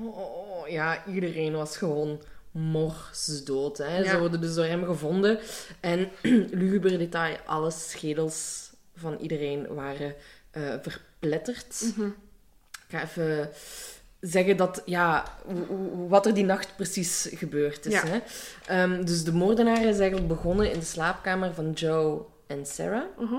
[0.01, 3.79] Oh, ja, iedereen was gewoon morsdood.
[3.79, 3.99] Hè.
[3.99, 4.11] Ja.
[4.11, 5.39] Ze worden dus door hem gevonden.
[5.81, 6.11] En
[6.61, 10.15] luguber detail, alle schedels van iedereen waren
[10.57, 11.83] eh, verpletterd.
[11.97, 12.07] Mhm.
[12.89, 13.49] Ik ga even
[14.21, 15.25] zeggen dat, ja,
[16.09, 17.93] wat er die nacht precies gebeurd is.
[17.93, 18.03] Ja.
[18.07, 18.19] Hè.
[18.67, 23.03] Ehm, dus de moordenaar is eigenlijk begonnen in de slaapkamer van Joe en Sarah.
[23.19, 23.35] Mhm.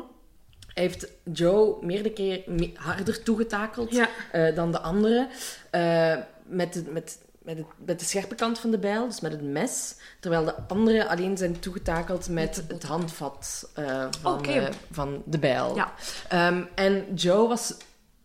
[0.74, 2.44] Hij heeft Joe meerdere keer
[2.76, 4.10] harder toegetakeld Ja.
[4.32, 5.28] eh, dan de andere.
[5.70, 9.42] eh, met, met, met, het, met de scherpe kant van de bijl, dus met het
[9.42, 9.96] mes.
[10.20, 15.76] Terwijl de andere alleen zijn toegetakeld met het handvat eh, van, eh, van de bijl.
[15.76, 15.94] Ja.
[16.30, 17.74] Ehm, en Joe was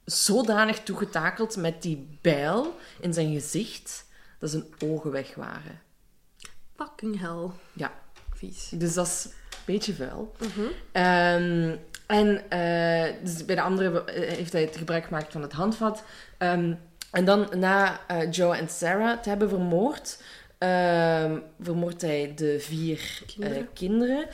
[0.04, 4.04] zodanig toegetakeld met die bijl in zijn gezicht
[4.38, 5.80] dat zijn ogen weg waren.
[6.76, 7.50] Fucking hell.
[7.72, 7.92] Ja,
[8.34, 8.68] Vies.
[8.68, 9.32] dus dat is een
[9.64, 10.32] beetje vuil.
[10.92, 16.02] Ehm, en eh, dus bij de andere heeft hij het gebruik gemaakt van het handvat.
[16.38, 16.74] Ehm,
[17.12, 20.22] en dan na eh, Joe en Sarah te hebben vermoord,
[20.58, 23.68] ehm, vermoordt hij de vier Kinderen.
[23.72, 23.72] kinderen.
[23.72, 24.28] kinderen.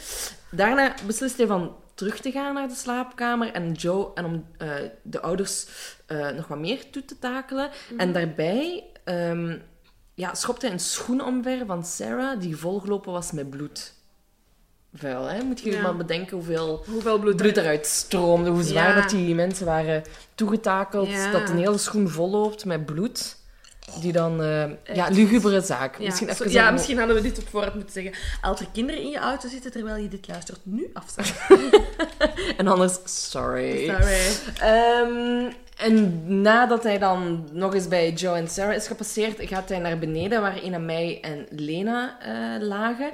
[0.50, 4.74] Daarna beslist hij van terug te gaan naar de slaapkamer en Joe en om eh,
[5.02, 5.66] de ouders
[6.06, 7.70] eh, nog wat meer toe te takelen.
[7.96, 9.58] En daarbij ehm,
[10.14, 13.94] ja, schopt hij een schoen omver van Sarah die volgelopen was met bloed.
[14.94, 15.42] Vuil, hè?
[15.42, 15.83] Moet je je Ja.
[15.83, 19.01] maar bedenken hoeveel Hoeveel bloed, bloed eruit stroomde, hoe zwaar Ja.
[19.01, 20.03] dat die mensen waren
[20.35, 21.31] toegetakeld, Ja.
[21.33, 23.37] dat een hele schoen vol loopt met bloed.
[24.01, 24.42] Die dan...
[24.42, 25.98] eh, ja, lugubere zaak.
[25.98, 28.12] Misschien even ja, misschien hadden we dit op voorhand moeten zeggen.
[28.40, 31.24] Als er kinderen in je auto zitten terwijl je dit luistert, nu afstaan.
[32.57, 33.87] En anders, sorry.
[33.90, 34.27] Sorry.
[34.61, 39.78] Ehm, en nadat hij dan nog eens bij Joe en Sarah is gepasseerd, gaat hij
[39.78, 43.10] naar beneden waar Ina Mei en Lena eh, lagen.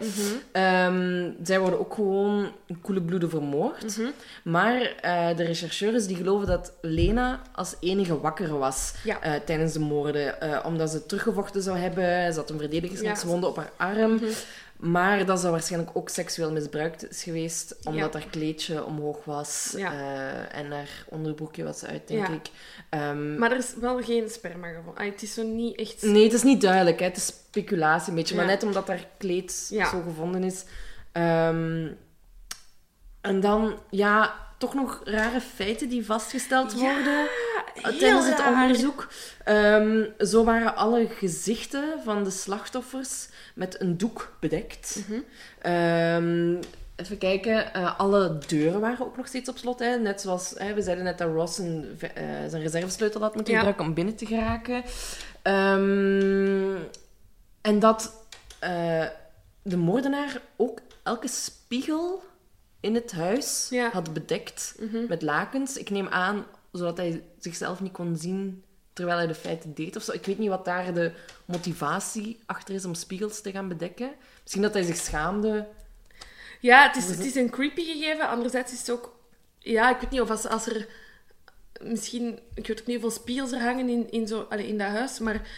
[0.52, 3.98] Ehm, zij worden ook gewoon in koele bloeden vermoord.
[4.42, 9.20] Maar eh, de rechercheurs die geloven dat Lena als enige wakker was Ja.
[9.22, 10.34] eh, tijdens de moorden.
[10.64, 12.32] omdat ze teruggevochten zou hebben.
[12.32, 14.20] Ze had een verdedigingswonde op haar arm.
[14.76, 20.56] Maar dat ze waarschijnlijk ook seksueel misbruikt is geweest, omdat haar kleedje omhoog was eh,
[20.56, 22.32] en haar onderbroekje was uit, denk Ja.
[22.32, 22.50] ik.
[22.90, 24.96] Ehm, Maar er is wel geen sperma gevonden.
[25.04, 26.02] Ah, het is zo niet echt...
[26.02, 26.98] nee, het is niet duidelijk.
[26.98, 27.04] Hè.
[27.06, 30.64] Het is speculatie een beetje, maar net omdat haar kleed zo gevonden is.
[31.12, 31.88] Ehm,
[33.20, 37.26] en dan, ja, toch nog rare feiten die vastgesteld worden
[37.98, 38.62] tijdens het raar.
[38.62, 39.08] onderzoek.
[39.44, 45.02] Ehm, zo waren alle gezichten van de slachtoffers met een doek bedekt.
[45.08, 45.20] Mhm.
[45.60, 46.56] Ehm,
[46.96, 49.78] even kijken, eh, alle deuren waren ook nog steeds op slot.
[49.78, 49.96] Hè?
[49.98, 53.58] Net zoals hè, we zeiden net dat Ross een, eh, zijn reservesleutel had moeten Ja.
[53.58, 54.82] gebruiken om binnen te geraken.
[55.42, 56.76] Ehm,
[57.60, 58.22] en dat
[58.58, 59.06] eh,
[59.62, 62.22] de moordenaar ook elke spiegel
[62.84, 63.90] in het huis Ja.
[63.90, 65.06] had bedekt Mhm.
[65.08, 65.76] met lakens.
[65.76, 70.02] Ik neem aan, zodat hij zichzelf niet kon zien terwijl hij de feiten deed of
[70.02, 70.12] zo.
[70.12, 71.12] Ik weet niet wat daar de
[71.44, 74.10] motivatie achter is om spiegels te gaan bedekken.
[74.42, 75.66] Misschien dat hij zich schaamde.
[76.60, 78.28] Ja, het is, het is een creepy gegeven.
[78.28, 79.16] Anderzijds is het ook...
[79.58, 80.86] Ja, ik weet niet of als, als er...
[81.82, 82.38] Misschien...
[82.54, 85.48] Ik weet ook niet hoeveel spiegels er hangen in, in, zo, in dat huis, maar...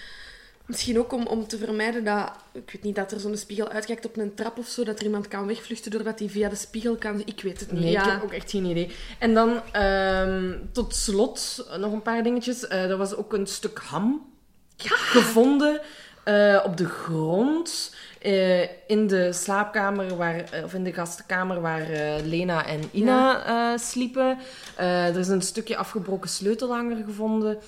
[0.66, 2.31] Misschien ook om, om te vermijden dat...
[2.52, 5.05] Ik weet niet, dat er zo'n spiegel uitkijkt op een trap of zo, dat er
[5.05, 7.22] iemand kan wegvluchten doordat hij via de spiegel kan...
[7.24, 7.83] Ik weet het niet.
[7.83, 8.05] Nee, ja.
[8.05, 8.90] ik heb ook echt geen idee.
[9.18, 12.66] En dan ehm, tot slot nog een paar dingetjes.
[12.66, 14.35] Eh, er was ook een stuk ham
[14.76, 15.81] gevonden
[16.24, 17.94] eh, op de grond.
[18.20, 23.44] eh, in de slaapkamer, waar, eh, of in de gastenkamer waar eh, Lena en Ina
[23.46, 24.38] eh, sliepen.
[24.76, 27.59] Eh, er is een stukje afgebroken sleutelhanger gevonden.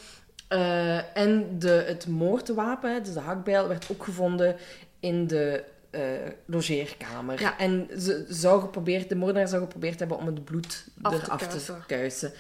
[0.49, 4.57] Eh, en de, het moordwapen, dus de hakbijl, werd ook gevonden
[5.01, 6.03] in de eh,
[6.45, 7.41] logeerkamer.
[7.41, 7.59] Ja.
[7.59, 11.41] En ze zou geprobeerd, de moordenaar zou geprobeerd hebben om het bloed Af te eraf
[11.41, 11.85] te kuisen.
[11.87, 12.33] kuisen.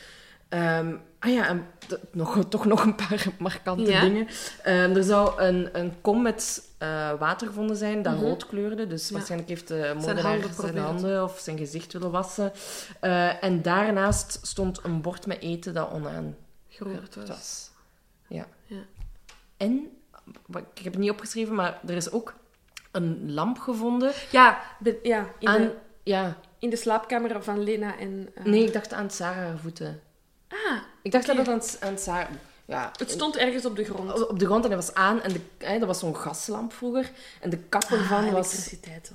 [0.49, 1.64] Ehm, ah ja, en
[2.12, 4.01] nog, toch nog een paar markante Ja.
[4.01, 4.27] dingen.
[4.62, 8.25] Ehm, er zou een, een kom met eh, water gevonden zijn dat Mhm.
[8.25, 8.87] rood kleurde.
[8.87, 9.14] Dus Ja.
[9.14, 12.53] waarschijnlijk heeft de moordenaar handen zijn, handen of zijn gezicht willen wassen.
[13.40, 15.90] En daarnaast stond een bord met eten dat
[17.14, 17.29] was.
[17.29, 17.71] was.
[18.29, 18.47] Ja.
[18.67, 18.81] Ja.
[19.57, 19.91] En,
[20.75, 22.35] ik heb het niet opgeschreven, maar er is ook
[22.93, 25.61] een lamp gevonden Ja, de- ja in, aan...
[25.61, 28.29] de, Ja, in de slaapkamer van Lena en...
[28.35, 30.01] eh, nee, ik dacht aan Sarah haar voeten.
[30.49, 32.29] Ah, Ik dacht dat het aan, aan Sarah...
[32.68, 34.28] Ja, het stond ergens op de grond.
[34.28, 35.22] op de grond en hij was aan.
[35.22, 37.11] En de, hè, dat was zo'n gaslamp vroeger.
[37.40, 38.52] En de kap ervan Ah, was...
[38.52, 39.11] elektriciteit.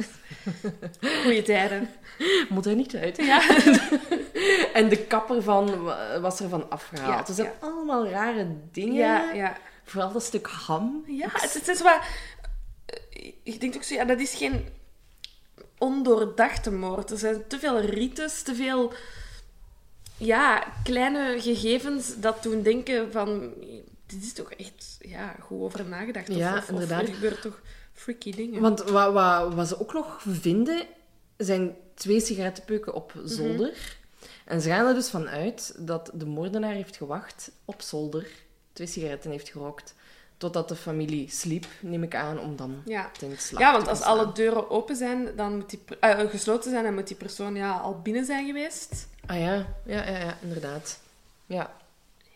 [1.23, 1.89] Goeie tijden.
[2.49, 3.17] Moet er niet uit.
[3.17, 3.41] Ja.
[4.73, 7.09] En de kap ervan wa- was ervan afgehaald.
[7.11, 7.43] Ja, dus dat ja.
[7.59, 8.93] zijn allemaal rare dingen.
[8.95, 9.57] Ja, ja.
[9.83, 11.03] Vooral dat stuk ham.
[11.07, 11.99] Ja, het, het is wat...
[13.43, 14.67] Ik denk ook zo, ja, dat is geen
[15.77, 17.11] ondoordachte moord.
[17.11, 18.93] Er zijn te veel rites, te veel...
[20.25, 23.53] Ja, kleine gegevens dat doen denken van...
[24.05, 26.29] Dit is toch echt ja, goed over nagedacht.
[26.29, 27.01] Of, Ja, of, of inderdaad.
[27.07, 27.61] er gebeuren toch
[27.93, 28.61] freaky dingen.
[28.61, 30.85] Want wat, wat, wat ze ook nog vinden,
[31.37, 33.27] zijn twee sigarettenpeuken op Mhm.
[33.27, 33.97] zolder.
[34.45, 38.27] En ze gaan er dus van uit dat de moordenaar heeft gewacht op zolder,
[38.73, 39.95] twee sigaretten heeft gerookt,
[40.37, 43.11] totdat de familie sliep, neem ik aan, om dan Ja.
[43.17, 46.83] ten slaap Ja, want als alle deuren open zijn, dan moet die, eh, gesloten zijn,
[46.83, 49.07] dan moet die persoon ja, al binnen zijn geweest.
[49.25, 49.53] Ah ja,
[49.85, 50.99] ja, ja, ja inderdaad.
[51.45, 51.73] Ja,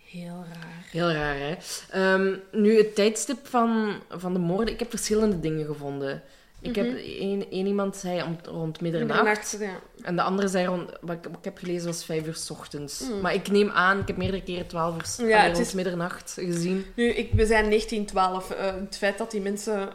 [0.10, 0.86] Heel raar.
[0.91, 1.56] heel raar, hè.
[1.89, 4.73] Ehm, nu, het tijdstip van, van de moorden...
[4.73, 6.23] Ik heb verschillende dingen gevonden.
[6.62, 9.23] Ik heb één, één iemand zei om, rond middernacht.
[9.23, 9.80] Middernacht, ja.
[10.06, 10.89] En de andere zei rond...
[11.02, 13.04] Wat ik, wat ik heb gelezen was vijf uur s ochtends.
[13.21, 14.00] Maar ik neem aan...
[14.00, 15.28] Ik heb meerdere keren twaalf uur.
[15.28, 16.86] Ja, rond is- middernacht gezien.
[16.95, 18.52] Nu, ik, we zijn 1912.
[18.52, 19.89] Eh, het feit dat die mensen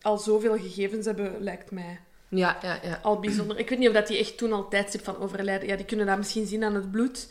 [0.00, 3.00] al zoveel gegevens hebben, lijkt mij Ja, ja, ja.
[3.02, 3.58] al bijzonder.
[3.58, 5.68] Ik weet niet of dat die echt toen al tijdstip van overlijden...
[5.68, 7.28] Ja, die kunnen dat misschien zien aan het bloed,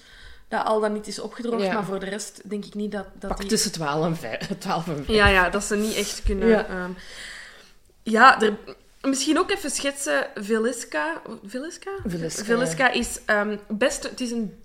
[0.47, 1.63] dat al dan niet is opgedroogd.
[1.63, 1.73] Ja.
[1.73, 3.49] Maar voor de rest denk ik niet dat, dat Pak die...
[3.49, 4.47] tussen twaalf en vijf.
[4.59, 5.17] Twaalf en vijf.
[5.17, 6.47] Ja, ja, dat ze niet echt kunnen...
[6.47, 6.65] Ja.
[6.69, 6.89] Ja,
[8.03, 8.57] ja er,
[9.01, 10.27] misschien ook even schetsen.
[10.35, 11.21] Veliska...
[11.43, 11.91] Veliska?
[12.05, 14.03] Veliska, Veliska is ehm, best...
[14.03, 14.63] Het is een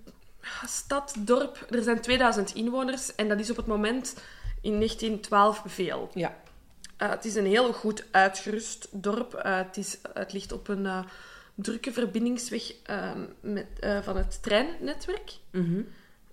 [0.67, 1.67] stad, dorp.
[1.71, 3.15] Er zijn 2000 inwoners.
[3.15, 4.15] En dat is op het moment
[4.61, 6.11] in 1912 veel.
[6.15, 6.42] Ja.
[7.03, 9.35] Eh, het is een heel goed uitgerust dorp.
[9.35, 10.99] Eh, het, is, het ligt op een eh,
[11.55, 13.67] drukke verbindingsweg ehm, met,
[14.03, 15.33] van het treinnetwerk.
[15.51, 15.81] Mhm.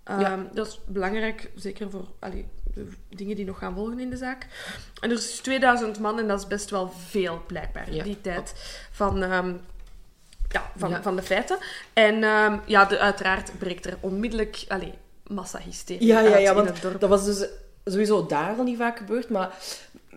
[0.04, 0.46] Ehm, Ja.
[0.54, 4.48] Dat is belangrijk, zeker voor allee, de dingen die nog gaan volgen in de zaak.
[5.02, 8.04] En er is 2000 man en dat is best wel veel, blijkbaar, Ja.
[8.04, 8.54] die tijd
[8.92, 9.54] van, ehm,
[10.50, 11.02] ja, van, Ja.
[11.02, 11.58] van de feiten.
[11.94, 12.16] En
[12.66, 14.94] ja, de, uiteraard breekt er onmiddellijk allee,
[15.28, 17.00] massahysterie Ja, ja, ja, in want het dorp.
[17.00, 17.48] dat was dus
[17.86, 19.54] sowieso daar al niet vaak gebeurd, maar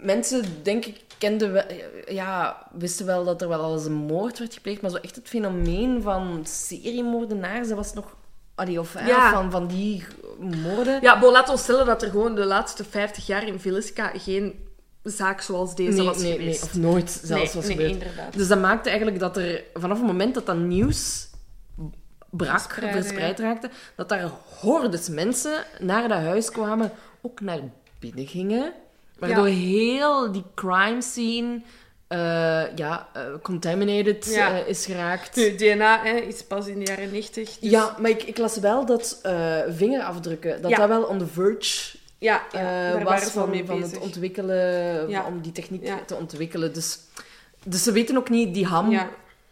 [0.03, 1.65] mensen, denk ik, kenden wel,
[2.07, 5.17] ja, wisten wel dat er wel al eens een moord werd gepleegd, maar zo echt
[5.17, 8.17] het fenomeen van seriemoordenaars, dat was nog...
[8.55, 9.33] Allee, of Ja.
[9.33, 10.05] van, van die
[10.39, 10.99] moorden...
[11.03, 14.71] Ja, bon, laat ons stellen dat er gewoon de laatste 50 jaar in Viliska geen
[15.03, 16.63] zaak zoals deze nee, was nee, nee, geweest.
[16.63, 17.91] of nooit zelfs Nee, was nee, gebeurd.
[17.93, 18.33] inderdaad.
[18.33, 21.31] Dus dat maakte eigenlijk dat er, vanaf het moment dat dat nieuws
[22.31, 27.61] brak, verspreid raakte, dat daar hordes mensen naar dat huis kwamen, ook naar
[27.99, 28.73] binnen gingen.
[29.19, 31.61] Waardoor heel die crime scene
[32.09, 32.19] eh,
[32.77, 34.59] ja, eh, contaminated Ja.
[34.61, 35.37] eh, is geraakt.
[35.37, 37.59] Nu, DNA hè, is pas in de jaren 90.
[37.59, 39.21] dus- Ja, maar ik, ik las wel dat
[39.69, 40.77] vingerafdrukken, dat Ja.
[40.77, 42.43] dat wel on the verge ja,
[43.05, 46.73] was van, mee van het ontwikkelen, om die techniek te ontwikkelen.
[46.75, 46.99] Dus,
[47.65, 49.01] dus ze weten ook niet, die ham,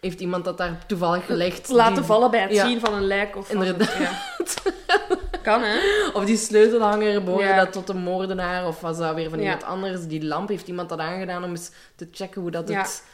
[0.00, 1.68] heeft iemand dat daar toevallig gelegd.
[1.68, 3.58] Laten die- vallen bij het zien van een lijk of van
[5.42, 5.78] Kan, hè?
[6.12, 7.56] Of die sleutelhanger, behoorde Ja.
[7.64, 8.66] dat tot een moordenaar?
[8.66, 10.06] Of was dat weer van iemand anders?
[10.06, 13.04] Die lamp, heeft iemand dat aangedaan om eens te checken hoe dat het,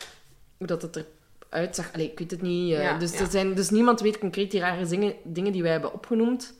[0.59, 1.05] hoe dat het
[1.51, 1.93] eruit zag?
[1.93, 2.73] Allee, ik weet het niet.
[2.75, 3.21] eh, Ja, dus, ja.
[3.21, 6.55] Er zijn, dus niemand weet concreet die rare dingen, dingen die wij hebben opgenoemd.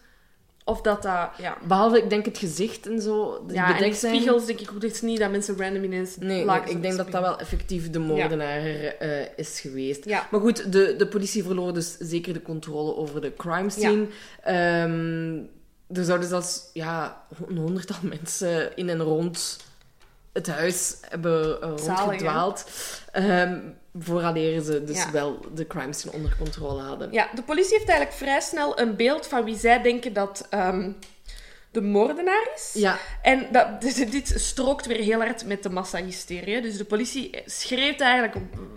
[0.69, 1.31] Of dat dat...
[1.39, 3.45] Ja, Behalve, ik denk, het gezicht en zo.
[3.49, 6.67] Ja en spiegels denk ik ook echt niet dat mensen random ineens Nee, nee, ik
[6.83, 10.07] denk de dat dat wel effectief de moordenaar eh, is geweest.
[10.31, 14.07] Maar goed, de, de politie verloor dus zeker de controle over de crime scene.
[14.43, 15.39] Ehm,
[15.93, 19.57] er zouden zelfs ja, een honderdtal mensen in en rond
[20.33, 22.65] het huis hebben uh, Zalig, rondgedwaald.
[23.99, 25.11] Vooraleer ze dus Ja.
[25.11, 27.13] wel de crime scene onder controle hadden.
[27.13, 30.91] Ja, de politie heeft eigenlijk vrij snel een beeld van wie zij denken dat ehm,
[31.77, 32.71] de moordenaar is.
[32.75, 36.61] Ja, En dat, dit, dit strookt weer heel hard met de massahysterie.
[36.61, 38.37] Dus de politie schreeuwt eigenlijk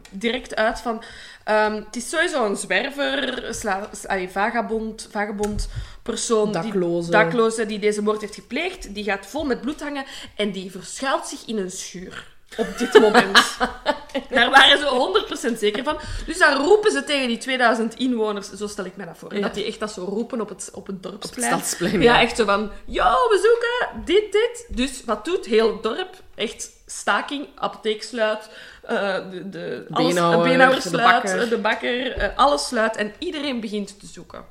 [0.09, 1.03] direct uit van...
[1.43, 5.69] ehm, het is sowieso een zwerver, sla, allee, vagabond, vagabond
[6.03, 6.51] persoon...
[6.51, 7.09] Dakloze.
[7.11, 8.93] Die, dakloze die deze moord heeft gepleegd.
[8.93, 12.37] Die gaat vol met bloed hangen en die verschuilt zich in een schuur.
[12.57, 13.57] Op dit moment.
[14.29, 15.97] Daar waren ze 100% zeker van.
[16.25, 19.35] Dus dan roepen ze tegen die 2000 inwoners, zo stel ik me dat voor.
[19.35, 19.41] Ja.
[19.41, 21.51] Dat die echt dat zo roepen op het, op het op het dorpsplein.
[21.51, 22.01] stadsplein.
[22.01, 24.65] Ja, echt zo van, yo, we zoeken dit, dit.
[24.69, 26.15] Dus wat doet heel het dorp?
[26.35, 28.49] Echt staking, apotheek sluit,
[28.83, 31.49] eh, de, de, alles, Beenhouwer, de sluit, bakker.
[31.49, 34.45] de bakker, eh, alles sluit en iedereen begint te zoeken.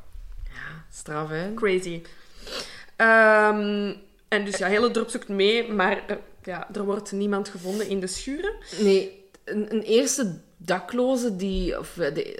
[0.92, 1.54] Straf, hè?
[1.54, 2.02] Crazy.
[2.96, 3.92] Ehm,
[4.28, 6.16] en dus ja, heel het dorp zoekt mee, maar eh,
[6.48, 8.54] ja, er wordt niemand gevonden in de schuren.
[8.80, 11.78] Nee, een, een eerste dakloze die...
[11.78, 12.34] Of, eh, de,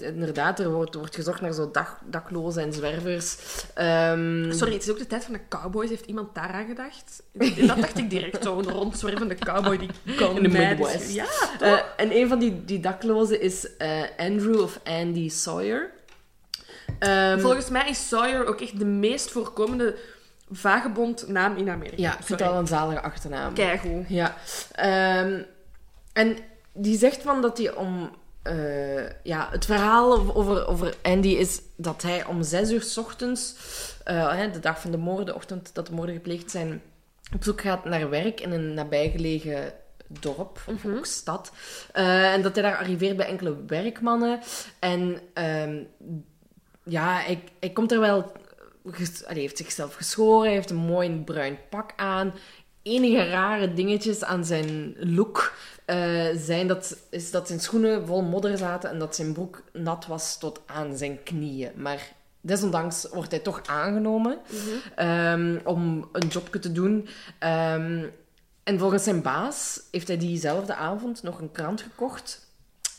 [0.00, 3.36] eh, inderdaad, er wordt, wordt gezocht naar zo dak, daklozen en zwervers.
[3.74, 5.88] Ehm, Sorry, het is ook de tijd van de cowboys.
[5.88, 7.22] Heeft iemand daaraan gedacht?
[7.32, 11.12] Dat dacht ik direct, zo'n rondzwervende cowboy die kan In de Midwest.
[11.12, 11.26] Ja,
[11.60, 13.68] Eh, en een van die, die daklozen is
[14.16, 15.90] Andrew of Andy Sawyer.
[16.98, 19.96] Ehm, Volgens mij is Sawyer ook echt de meest voorkomende
[20.50, 22.02] vagebondnaam in Amerika.
[22.02, 23.54] ja, ik vind dat wel een zalige achternaam.
[23.54, 24.08] Keigoed.
[24.08, 24.34] Ja.
[24.72, 25.42] Ehm,
[26.12, 26.36] en
[26.72, 28.10] die zegt van dat hij om...
[28.42, 33.54] eh, ja, het verhaal over, over Andy is dat hij om zes uur s ochtends,
[34.04, 36.82] eh, de dag van de moorden, de ochtend dat de moorden gepleegd zijn,
[37.34, 39.72] op zoek gaat naar werk in een nabijgelegen
[40.06, 41.52] dorp of ook stad.
[41.92, 44.40] Eh, en dat hij daar arriveert bij enkele werkmannen.
[44.78, 45.82] En ehm,
[46.82, 48.32] ja, hij, hij komt er wel...
[49.24, 52.34] hij heeft zichzelf geschoren, heeft een mooi bruin pak aan.
[52.82, 55.52] enige rare dingetjes aan zijn look
[55.84, 60.06] eh, zijn dat, is dat zijn schoenen vol modder zaten en dat zijn broek nat
[60.06, 61.72] was tot aan zijn knieën.
[61.76, 64.38] Maar desondanks wordt hij toch aangenomen
[64.94, 67.08] ehm, om een jobje te doen.
[67.38, 68.04] Ehm,
[68.62, 72.43] en volgens zijn baas heeft hij diezelfde avond nog een krant gekocht.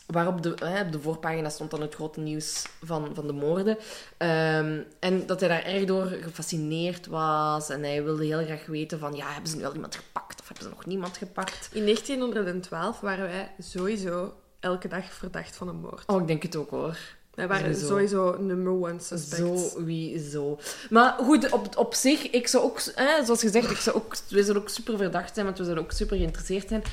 [0.05, 3.77] Waarop de, hè, op de voorpagina stond dan het grote nieuws van, van de moorden.
[4.17, 7.69] Ehm, en dat hij daar erg door gefascineerd was.
[7.69, 9.15] En hij wilde heel graag weten van...
[9.15, 10.41] Ja, hebben ze nu al iemand gepakt?
[10.41, 11.69] Of hebben ze nog niemand gepakt?
[11.71, 16.03] In 1912 waren wij sowieso elke dag verdacht van een moord.
[16.07, 16.97] Oh, ik denk het ook hoor.
[17.35, 17.87] Wij waren Sowieso.
[17.87, 19.71] sowieso number one suspect.
[19.71, 20.59] Sowieso.
[20.89, 24.41] Maar goed, op, op zich, ik zou ook, hè, zoals gezegd, ik zou ook, we
[24.41, 26.83] zouden ook super verdacht zijn, want we zouden ook super geïnteresseerd zijn.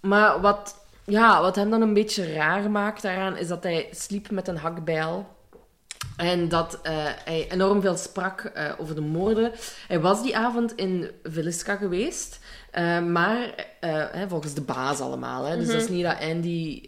[0.00, 0.74] Maar wat,
[1.06, 4.56] ja, wat hem dan een beetje raar maakt daaraan, is dat hij sliep met een
[4.56, 5.34] hakbijl.
[6.16, 6.92] En dat eh,
[7.24, 9.52] hij enorm veel sprak eh, over de moorden.
[9.88, 12.38] Hij was die avond in Villisca geweest.
[12.70, 15.44] eh, maar hè, volgens de baas allemaal.
[15.44, 15.56] Hè.
[15.56, 16.84] Dus dat is niet dat Andy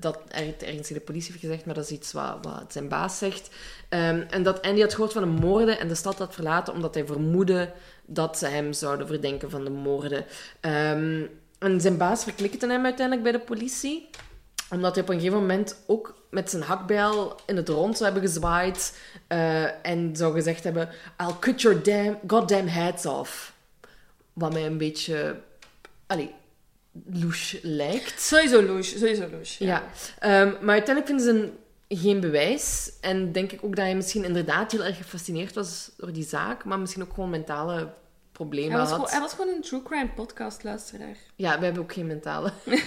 [0.00, 2.88] dat er, ergens in de politie heeft gezegd, maar dat is iets wat, wat zijn
[2.88, 3.50] baas zegt.
[3.88, 6.94] Ehm, en dat Andy had gehoord van de moorden en de stad had verlaten omdat
[6.94, 7.72] hij vermoedde
[8.06, 10.24] dat ze hem zouden verdenken van de moorden.
[10.60, 11.22] Ehm,
[11.64, 14.08] en zijn baas verklikte hem uiteindelijk bij de politie
[14.70, 18.30] omdat hij op een gegeven moment ook met zijn hakbijl in het rond zou hebben
[18.30, 18.98] gezwaaid.
[19.26, 20.88] eh, en zou gezegd hebben...
[21.20, 23.52] I'll cut your damn, goddamn heads off.
[24.32, 25.36] Wat mij een beetje...
[26.06, 26.30] Allee,
[27.06, 28.20] louche lijkt.
[28.20, 29.64] Sowieso louche, sowieso louche.
[29.64, 29.82] Ja.
[30.18, 31.52] Ehm, maar uiteindelijk vinden ze een,
[31.98, 32.92] geen bewijs.
[33.00, 36.64] En denk ik ook dat hij misschien inderdaad heel erg gefascineerd was door die zaak.
[36.64, 37.92] Maar misschien ook gewoon mentale
[38.34, 38.96] problemen Hij was, had.
[38.98, 41.16] gewoon, hij was gewoon een true crime podcast luisteraar.
[41.36, 42.52] Ja, we hebben ook geen mentale.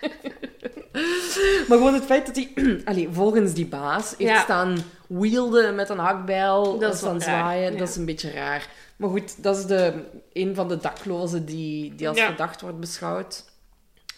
[1.68, 2.52] maar gewoon het feit dat hij,
[2.84, 4.40] allee, volgens die baas, heeft Ja.
[4.42, 4.78] staan
[5.08, 7.78] wielden met een hakbijl, Dat is staan zwaaien, ja.
[7.78, 8.68] dat is een beetje raar.
[8.96, 12.26] Maar goed, dat is de, een van de daklozen die, die als Ja.
[12.26, 13.44] verdacht wordt beschouwd.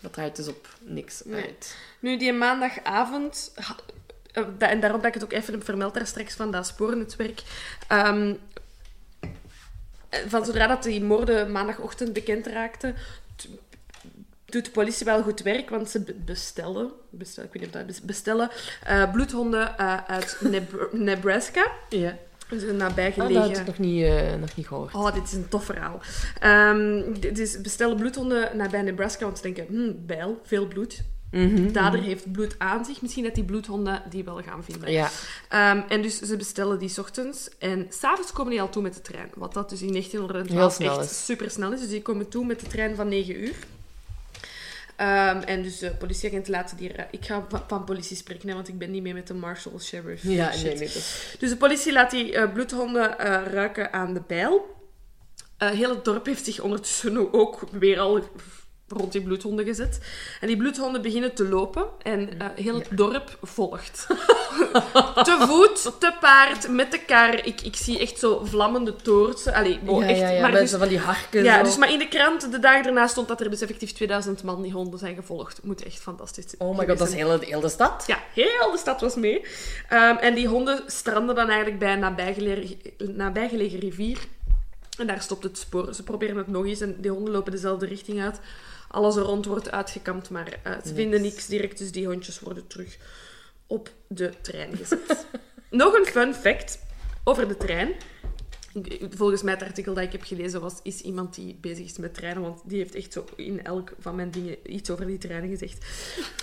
[0.00, 1.42] Dat draait dus op niks Nee.
[1.44, 1.76] uit.
[2.00, 3.52] Nu, die maandagavond...
[4.32, 7.42] eh, En daarom dat ik het ook even vermeld daar straks van dat spoornetwerk.
[10.26, 12.94] Van zodra dat die moorden maandagochtend bekend raakten,
[14.44, 17.78] doet de politie wel goed werk, want ze be- bestellen, bestel, ik weet niet of
[17.78, 18.50] dat bes- bestellen,
[18.84, 21.72] eh, bloedhonden eh, uit Neb- Nebraska.
[21.88, 22.16] Ja.
[22.48, 23.34] Dus een nabijgelegen...
[23.34, 24.94] dat had ik nog niet, eh, nog niet gehoord.
[24.94, 26.00] Oh, dit is een tof verhaal.
[27.20, 31.02] Dit is bestellen bloedhonden nabij Nebraska, want ze denken, hmm, bijl, veel bloed.
[31.32, 33.02] De dader heeft bloed aan zich.
[33.02, 34.90] Misschien dat die bloedhonden die wel gaan vinden.
[34.92, 35.10] Ja.
[35.48, 37.48] Ehm, en dus ze bestellen die 's ochtends.
[37.58, 39.30] En s'avonds komen die al toe met de trein.
[39.34, 41.24] Wat dat dus in 1912 Heel snel echt is.
[41.24, 41.80] super snel is.
[41.80, 43.54] Dus die komen toe met de trein van 9 uur.
[44.96, 46.92] Ehm, en dus de politieagenten laten die...
[47.10, 50.22] Ik ga van, politie spreken, hè, want ik ben niet mee met de marshal, sheriff.
[50.22, 50.62] Ja, shit.
[50.64, 50.86] nee, nee.
[50.92, 54.80] dat- Dus de politie laat die eh, bloedhonden eh, ruiken aan de bijl.
[55.56, 58.20] Eh heel het dorp heeft zich ondertussen ook weer al
[58.92, 59.98] rond die bloedhonden gezet.
[60.40, 64.06] En die bloedhonden beginnen te lopen en eh, heel het dorp volgt.
[65.28, 67.46] te voet, te paard, met de kar.
[67.46, 69.54] Ik, ik zie echt zo vlammende toortsen.
[69.54, 70.18] Allee, oh, ja, echt.
[70.18, 71.62] ja, ja, maar dus, van die harken ja, zo.
[71.62, 74.62] dus maar in de krant de dag daarna stond dat er dus effectief 2000 man
[74.62, 75.60] die honden zijn gevolgd.
[75.62, 77.26] Moet echt fantastisch Oh my god, dat is zijn.
[77.26, 78.04] heel, heel de stad.
[78.06, 79.44] Ja, heel de stad was mee.
[79.88, 84.18] Ehm, en die honden stranden dan eigenlijk bij een nabijgelegen, nabijgelegen rivier.
[84.98, 85.94] En daar stopt het spoor.
[85.94, 88.40] Ze proberen het nog eens en die honden lopen dezelfde richting uit.
[88.92, 91.78] Alles er rond wordt uitgekamd, maar eh, ze vinden niks direct.
[91.78, 92.96] Dus die hondjes worden terug
[93.66, 95.26] op de trein gezet.
[95.70, 96.78] nog een fun fact
[97.24, 97.92] over de trein.
[99.10, 102.14] Volgens mij het artikel dat ik heb gelezen was, is iemand die bezig is met
[102.14, 105.48] treinen, want die heeft echt zo in elk van mijn dingen iets over die treinen
[105.48, 105.84] gezegd.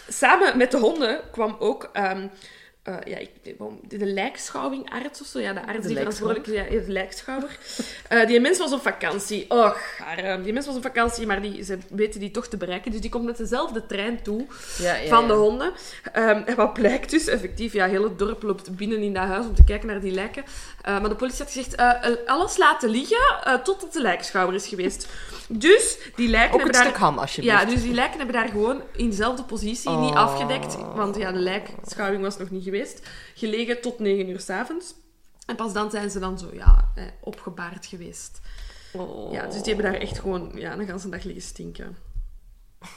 [0.08, 2.28] Samen met de honden kwam ook ehm,
[2.84, 3.32] eh, ja, ik,
[3.88, 5.40] de, lijkschouwingarts of zo.
[5.40, 7.58] Ja, de arts De die verantwoordelijk is, ja, de lijkschouwer.
[8.08, 9.46] Eh, die mens was op vakantie.
[9.50, 12.92] Och, haar, die mens was op vakantie, maar die, ze weten die toch te bereiken.
[12.92, 14.46] Dus die komt met dezelfde trein toe
[14.78, 15.74] Ja, ja, van de honden.
[16.14, 19.46] Ehm, en wat blijkt dus, effectief, ja, heel het dorp loopt binnen in dat huis
[19.46, 20.44] om te kijken naar die lijken.
[20.82, 24.56] Eh, maar de politie had gezegd, eh, eh, alles laten liggen eh, totdat de lijkschouwer
[24.56, 25.08] is geweest.
[25.52, 26.86] Dus die lijken Ook daar...
[26.86, 27.60] stuk ham, alsjeblieft.
[27.60, 30.16] Ja, dus die lijken hebben daar gewoon in dezelfde positie, niet Oh.
[30.16, 34.94] afgedekt, want ja, de lijkschouwing was nog niet geweest, gelegen tot 9 uur s'avonds.
[35.46, 38.40] En pas dan zijn ze dan zo, ja, eh, opgebaard geweest.
[38.92, 39.32] Oh.
[39.34, 41.98] Ja, dus die hebben daar echt gewoon ja, een ganse dag liggen stinken.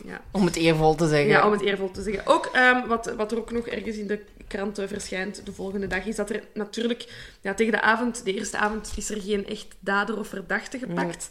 [0.04, 0.20] Ja.
[0.30, 1.28] Om het eervol te zeggen.
[1.28, 2.26] Ja, om het eervol te zeggen.
[2.26, 6.06] Ook ehm, wat, wat er ook nog ergens in de kranten verschijnt de volgende dag,
[6.06, 9.66] is dat er natuurlijk ja, tegen de avond, de eerste avond, is er geen echt
[9.80, 11.28] dader of verdachte gepakt.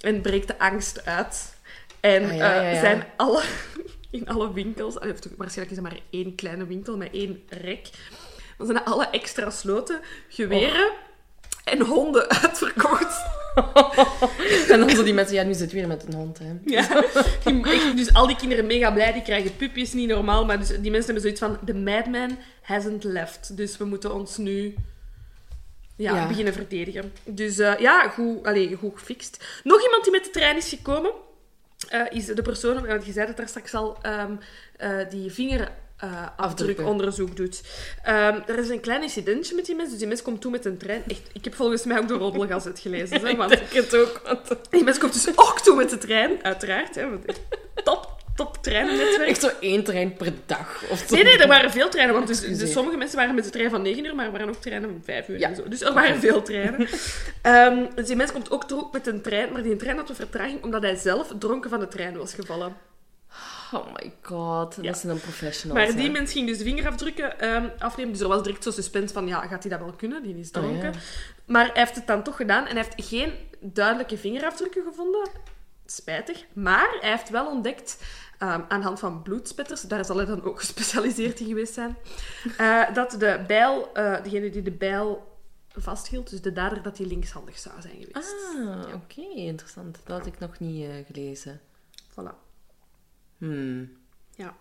[0.00, 1.56] En breekt de angst uit.
[2.00, 3.42] En Ah, ja, ja, eh, zijn alle,
[4.10, 4.94] in alle winkels,
[5.36, 7.88] waarschijnlijk is er maar één kleine winkel met één rek,
[8.58, 10.90] dan zijn alle extra sloten, geweren
[11.64, 13.20] en honden uitverkocht.
[14.70, 16.52] en dan zo die mensen, ja, nu zit weer met een hond, hè.
[16.64, 17.04] Ja.
[17.44, 20.44] Die- echt, dus al die kinderen mega blij, die krijgen pupjes, niet normaal.
[20.44, 23.56] Maar dus die mensen hebben zoiets van, the madman hasn't left.
[23.56, 24.74] Dus we moeten ons nu
[25.98, 26.26] ja, Ja.
[26.28, 27.12] beginnen verdedigen.
[27.24, 29.44] Dus eh, ja, goed, allez, goed gefixt.
[29.64, 31.10] Nog iemand die met de trein is gekomen,
[31.88, 34.32] eh, is de persoon, want je zei het daar straks al, ehm,
[34.76, 37.60] eh, die vingerafdrukonderzoek doet.
[38.02, 39.88] Ehm, er is een klein incidentje met die mens.
[39.90, 41.02] Dus die mens komt toe met een trein.
[41.08, 43.20] Echt, ik heb volgens mij ook de roddelgazet gelezen.
[43.26, 44.48] Hè, want Ik het ook, want...
[44.70, 46.94] die mens komt dus ook toe met de trein, uiteraard.
[46.94, 47.24] Hè, want
[47.84, 49.28] top, top treinennetwerk.
[49.32, 50.82] Echt zo één trein per dag.
[50.90, 51.14] Of zo.
[51.14, 52.14] Nee, nee, er waren veel treinen.
[52.14, 54.48] Want dus, dus sommige mensen waren met de trein van 9 uur, maar er waren
[54.48, 55.48] ook treinen van 5 uur Ja.
[55.48, 55.68] en zo.
[55.68, 56.88] Dus er waren veel treinen.
[57.42, 60.14] Ehm, dus die mens komt ook toe met een trein, maar die trein had een
[60.14, 62.76] vertraging omdat hij zelf dronken van de trein was gevallen.
[63.72, 64.82] Oh my god, Ja.
[64.82, 65.86] dat zijn dan professionals.
[65.86, 66.12] Maar die hè.
[66.12, 68.12] mens ging dus de vingerafdrukken ehm, afnemen.
[68.12, 70.22] Dus er was direct zo suspense van, ja, gaat hij dat wel kunnen?
[70.22, 70.88] Die is dronken.
[70.88, 71.00] Oh, ja.
[71.46, 75.28] Maar hij heeft het dan toch gedaan en hij heeft geen duidelijke vingerafdrukken gevonden.
[75.86, 76.44] Spijtig.
[76.52, 77.98] Maar hij heeft wel ontdekt,
[78.38, 81.96] ehm, aan de hand van bloedspetters, daar zal hij dan ook gespecialiseerd in geweest zijn,
[82.56, 85.36] eh, dat de bijl, eh, degene die de bijl
[85.80, 88.34] vasthield, dus de dader, dat hij linkshandig zou zijn geweest.
[88.56, 89.98] Ah, oké, interessant.
[90.04, 91.60] Dat had ik nog niet eh, gelezen.
[92.10, 92.34] Voilà.
[93.38, 93.92] Hmm.
[94.34, 94.54] Ja.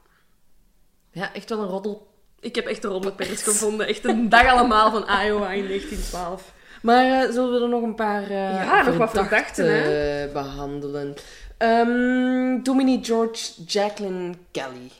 [1.11, 2.15] Ja, echt wel een roddel.
[2.39, 3.87] Ik heb echt de roddelpers gevonden.
[3.87, 6.53] Echt een dag allemaal van Iowa in 1912.
[6.81, 11.15] Maar zullen we er nog een paar Ja, nog wat verdachten, eh, behandelen?
[11.57, 14.91] Ehm Dominique George Jacqueline Kelly,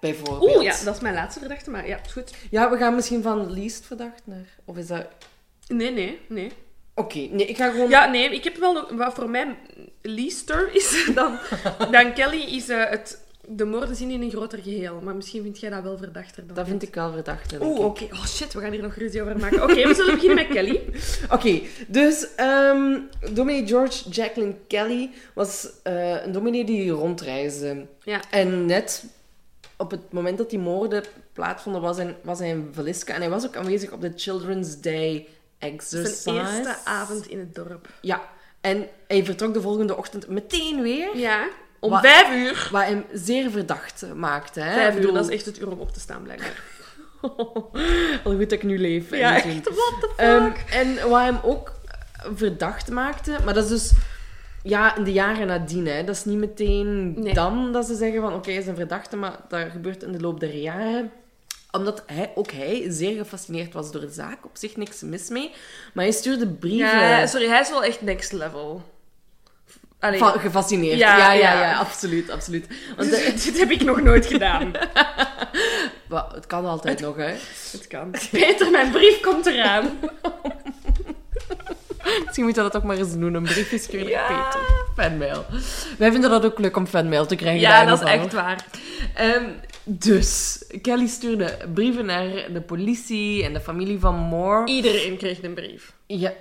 [0.00, 0.56] bijvoorbeeld.
[0.56, 2.34] Oeh, ja, dat is mijn laatste verdachte, maar ja, goed.
[2.50, 4.58] Ja, we gaan misschien van least verdacht naar...
[4.64, 5.06] Of is dat...
[5.68, 6.52] Nee, nee, nee.
[6.94, 7.88] Oké, nee, ik ga gewoon...
[7.88, 8.94] Ja, nee, ik heb wel.
[8.94, 9.56] Wat voor mij
[10.02, 11.38] leaster is dan,
[11.90, 15.00] dan Kelly, is eh, het, de moorden zien in een groter geheel.
[15.02, 17.50] Maar misschien vind jij dat wel verdachter dan Dat vind ik wel verdacht.
[17.50, 18.04] denk Oeh, oké.
[18.04, 19.62] Oh shit, we gaan hier nog ruzie over maken.
[19.62, 20.82] Oké, we zullen beginnen met Kelly.
[21.36, 22.98] Oké, dus ehm
[23.32, 27.86] dominee George Jacqueline Kelly was eh, een dominee die rondreisde.
[28.02, 28.20] Ja.
[28.30, 29.04] En net
[29.76, 33.14] op het moment dat die moorden plaatsvonden, was hij, was hij in Velisca.
[33.14, 35.26] En hij was ook aanwezig op de Children's Day
[35.58, 36.20] Exercise.
[36.20, 37.88] Zijn eerste avond in het dorp.
[38.00, 38.28] Ja,
[38.60, 41.16] en hij vertrok de volgende ochtend meteen weer.
[41.16, 41.48] Ja,
[41.84, 42.68] om vijf uur.
[42.72, 44.60] Wat hem zeer verdacht maakte.
[44.60, 44.72] Hè?
[44.72, 46.62] Vijf uur, dat is echt het uur om op te staan, blijkbaar.
[48.24, 49.10] Al goed dat ik nu leef.
[49.10, 50.16] Ja, echt, what the fuck?
[50.16, 51.72] Ehm, en wat hem ook
[52.34, 53.92] verdacht maakte, maar dat is dus
[54.62, 55.86] ja, in de jaren nadien.
[55.86, 56.04] Hè.
[56.04, 57.34] Dat is niet meteen Nee.
[57.34, 60.20] dan dat ze zeggen van oké, hij is een verdachte, maar dat gebeurt in de
[60.20, 61.12] loop der jaren
[61.74, 64.44] omdat hij, ook hij zeer gefascineerd was door de zaak.
[64.44, 65.50] Op zich niks mis mee.
[65.92, 67.00] Maar hij stuurde brieven.
[67.00, 68.82] Ja, sorry, hij is wel echt next level.
[70.04, 70.98] Allee, gefascineerd.
[70.98, 71.78] Ja, Ja, ja, ja, ja.
[71.78, 72.66] absoluut, absoluut.
[72.96, 74.72] Want eh, dit heb ik nog nooit gedaan.
[76.34, 77.32] het kan altijd nog, hè.
[77.72, 78.10] Het kan.
[78.30, 79.98] Peter, mijn brief komt eraan.
[82.24, 84.26] Misschien moet je dat ook maar eens doen, een briefje sturen Ja.
[84.26, 84.60] Peter.
[84.96, 85.44] Fanmail.
[85.98, 87.60] Wij vinden dat ook leuk om fanmail te krijgen.
[87.60, 88.64] Ja, dat is echt waar.
[89.14, 89.44] Ehm,
[89.84, 94.66] dus, Kelly stuurde brieven naar de politie en de familie van Moore.
[94.66, 95.92] Iedereen kreeg een brief.
[96.06, 96.32] Ja.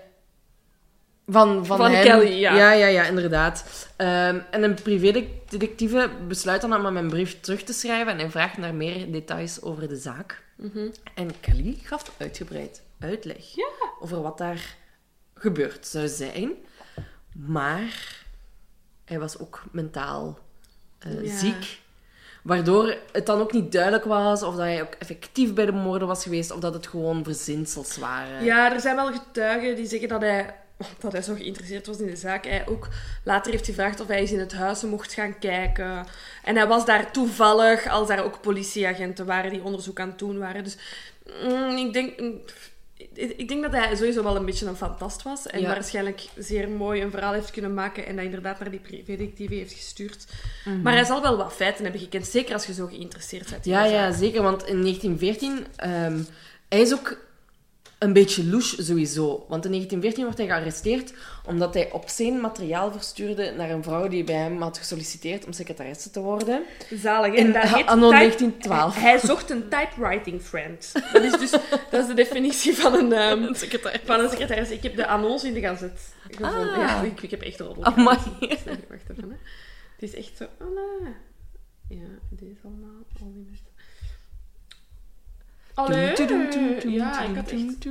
[1.27, 2.03] Van, van, Van hen.
[2.03, 2.55] Kelly, ja.
[2.55, 3.87] Ja, ja, ja, inderdaad.
[3.95, 8.57] Ehm, en een privédetectieve besluit dan om een brief terug te schrijven en hij vraagt
[8.57, 10.43] naar meer details over de zaak.
[10.55, 10.87] Mhm.
[11.13, 13.43] En Kelly gaf uitgebreid uitleg
[13.99, 14.75] over wat daar
[15.35, 16.51] gebeurd zou zijn.
[17.33, 18.21] Maar
[19.05, 20.39] hij was ook mentaal
[20.99, 21.37] eh, Ja.
[21.37, 21.81] ziek.
[22.43, 26.07] Waardoor het dan ook niet duidelijk was of dat hij ook effectief bij de moorden
[26.07, 28.43] was geweest of dat het gewoon verzinsels waren.
[28.43, 30.55] Ja, er zijn wel getuigen die zeggen dat hij,
[31.01, 32.45] dat hij zo geïnteresseerd was in de zaak.
[32.45, 32.87] Hij ook
[33.23, 36.05] later heeft gevraagd of hij eens in het huis mocht gaan kijken.
[36.43, 40.37] En hij was daar toevallig, als daar ook politieagenten waren die onderzoek aan het doen
[40.39, 40.63] waren.
[40.63, 40.77] Dus
[41.43, 42.19] mm, ik denk...
[42.19, 42.41] mm,
[43.15, 45.47] ik denk dat hij sowieso wel een beetje een fantast was.
[45.47, 45.67] En Ja.
[45.67, 48.05] waarschijnlijk zeer mooi een verhaal heeft kunnen maken.
[48.05, 50.25] En dat inderdaad naar die privédetectieve heeft gestuurd.
[50.83, 52.27] Maar hij zal wel wat feiten hebben gekend.
[52.27, 54.41] Zeker als je zo geïnteresseerd bent in Ja, ja, zeker.
[54.41, 55.65] Want in 1914...
[55.75, 56.21] ehm
[56.69, 57.17] hij is ook
[58.03, 59.45] een beetje louche sowieso.
[59.47, 61.13] Want in 1914 wordt hij gearresteerd
[61.45, 66.09] omdat hij obscene materiaal verstuurde naar een vrouw die bij hem had gesolliciteerd om secretaresse
[66.09, 66.63] te worden.
[66.93, 67.33] Zalig?
[67.33, 68.95] In Dat heet anno type- 1912.
[68.95, 70.91] Hij, hij zocht een typewriting friend.
[71.13, 71.51] Dat is dus
[71.91, 73.09] dat is de definitie van een,
[74.05, 74.69] van een secretaris.
[74.69, 76.69] Ik heb de annonce in de gazet gevonden.
[76.73, 76.77] Ah.
[76.77, 77.83] Ja, ik, ik heb echt roddel.
[77.83, 78.17] Amai.
[78.17, 78.41] Wacht
[79.09, 79.35] even, hè.
[79.95, 80.43] Het is echt zo...
[80.43, 80.67] Oh,
[81.01, 81.13] nee.
[81.99, 83.03] Ja, deze allemaal.
[83.21, 83.65] Al die mensen.
[85.73, 86.13] Allee.
[86.87, 87.85] Ja, ik had echt...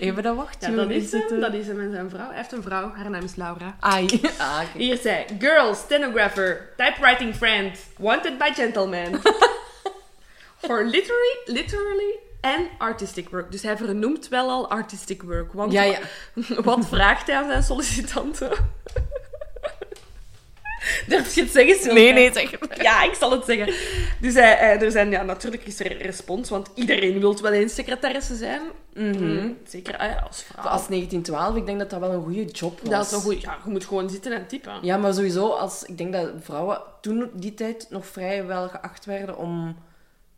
[0.00, 0.70] Even dat wachten.
[0.70, 1.40] Ja, dat is hem.
[1.40, 2.26] Dat is hem en zijn vrouw.
[2.26, 2.92] Hij heeft een vrouw.
[2.94, 3.76] Haar naam is Laura.
[3.80, 4.20] Ai.
[4.38, 4.60] Ah.
[4.74, 9.20] Hier zei, girl, stenographer, typewriting friend, wanted by gentleman.
[10.56, 13.52] For literally, literally en artistic work.
[13.52, 15.52] Dus hij vernoemt wel al artistic work.
[15.52, 15.98] Want Ja, ja.
[16.62, 18.50] wat vraagt hij aan zijn sollicitanten?
[21.08, 21.92] Durf je het zeggen, Silke?
[21.94, 22.82] Nee, nee, zeg het.
[22.82, 23.74] Ja, ik zal het zeggen.
[24.20, 27.74] Dus hij, hij- er zijn, ja, natuurlijk is er respons, want iedereen wil wel eens
[27.74, 28.60] secretaresse zijn.
[28.94, 30.64] Mm, Zeker ah, als vrouw.
[30.64, 32.90] Als 1912, ik denk dat dat wel een goede job was.
[32.90, 33.40] dat is een goeie...
[33.40, 34.72] Ja, je moet gewoon zitten en typen.
[34.82, 39.04] Ja, maar sowieso, als, ik denk dat vrouwen toen die tijd nog vrij wel geacht
[39.04, 39.76] werden om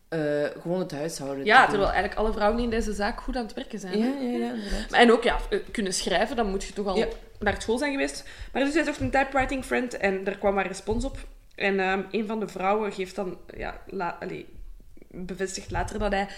[0.09, 0.20] eh,
[0.62, 1.68] gewoon het huishouden Ja, te doen.
[1.70, 3.99] terwijl eigenlijk alle vrouwen in deze zaak goed aan het werken zijn.
[3.99, 4.90] Ja, ja, ja, inderdaad.
[4.92, 7.07] En ook, ja, eh, kunnen schrijven, dan moet je toch al Ja.
[7.39, 8.24] Naar school zijn geweest.
[8.53, 11.16] Maar dus hij zocht een typewriting friend en daar kwam maar respons op.
[11.55, 14.47] En ehm, een van de vrouwen geeft dan, ja, la, allee,
[15.11, 16.28] bevestigt later dat hij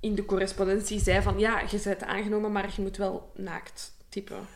[0.00, 4.46] in de correspondentie zei van, ja, je bent aangenomen, maar je moet wel naakt typen.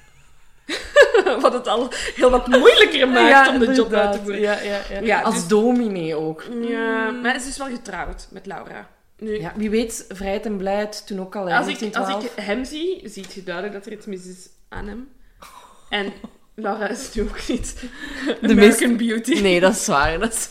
[1.40, 4.40] wat het al heel wat moeilijker maakt om de job uit te voeren.
[4.40, 5.00] Ja, ja, ja.
[5.00, 6.44] Ja, Als dus- dominee ook.
[6.60, 8.88] Ja, maar ze is wel getrouwd met Laura.
[9.18, 12.24] Nu, wie weet, vrijheid en blijheid toen ook al Als ik, als 1912.
[12.24, 15.08] ik hem zie, ziet je duidelijk dat er iets mis is aan hem.
[15.88, 16.12] En
[16.54, 17.74] Laura is nu ook niet
[18.40, 19.40] De American Beauty.
[19.40, 20.18] Nee, dat is waar.
[20.18, 20.48] Dat is...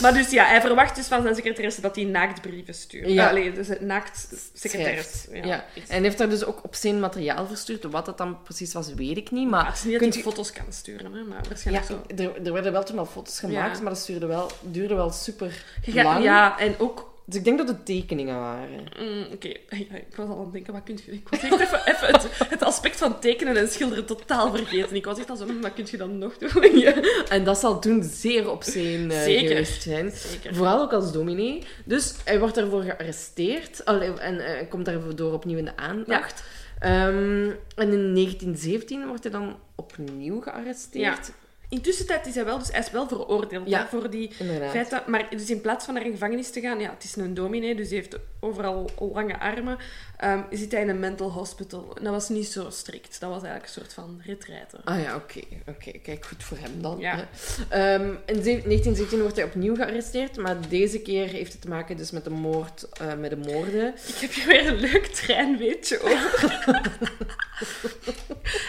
[0.00, 3.08] Maar dus ja, hij verwacht dus van zijn secretaresse dat hij naaktbrieven stuurt.
[3.10, 3.28] Ja.
[3.28, 5.26] Allee, dus het naakt secretaris.
[5.32, 5.64] Ja.
[5.88, 7.84] En heeft daar dus ook op zijn materiaal verstuurd.
[7.84, 9.48] Wat dat dan precies was, weet ik niet.
[9.48, 11.48] Maar Maar het is niet dat kunt hij je- foto's kan sturen, hè, maar ja,
[11.48, 12.02] waarschijnlijk zo.
[12.16, 13.82] er, er werden wel toen al foto's gemaakt, Ja.
[13.82, 16.22] maar dat duurde wel, duurde wel super Je lang.
[16.24, 17.16] ja, en ook...
[17.28, 18.84] Dus ik denk dat het tekeningen waren.
[18.98, 21.12] mm, Oké, ja, ik was al aan het denken, wat kun je...
[21.12, 24.96] Ik was echt even, even het, het aspect van tekenen en schilderen totaal vergeten.
[24.96, 26.76] Ik was echt al zo, mm, wat kun je dan nog doen?
[26.78, 26.94] Ja.
[27.28, 29.48] En dat zal toen zeer op zijn eh, Zeker.
[29.48, 30.10] geweest zijn.
[30.10, 30.54] Zeker.
[30.54, 31.62] Vooral ook als dominee.
[31.84, 33.82] Dus hij wordt daarvoor gearresteerd.
[33.84, 36.42] En eh, komt daardoor opnieuw in de aandacht.
[36.78, 41.32] Ehm, en in 1917 wordt hij dan opnieuw gearresteerd.
[41.70, 43.78] Intussen tijd is hij wel, dus hij is wel veroordeeld Ja.
[43.78, 44.70] hè, voor die Inderdaad.
[44.70, 45.02] feiten.
[45.06, 47.74] Maar dus in plaats van naar een gevangenis te gaan, ja, het is een dominee,
[47.74, 49.76] dus hij heeft overal lange armen,
[50.18, 51.94] ehm, zit hij in een mental hospital.
[51.98, 53.20] En dat was niet zo strikt.
[53.20, 54.76] Dat was eigenlijk een soort van retraite.
[54.84, 55.40] Ah ja, oké.
[55.68, 55.90] oké.
[55.98, 56.98] Kijk, goed voor hem dan.
[56.98, 57.28] Ja.
[57.68, 61.96] Ehm, in ze- 1917 wordt hij opnieuw gearresteerd, maar deze keer heeft het te maken
[61.96, 63.94] dus met de moord, eh, met de moorden.
[64.06, 66.60] Ik heb hier weer een leuk treinweetje over.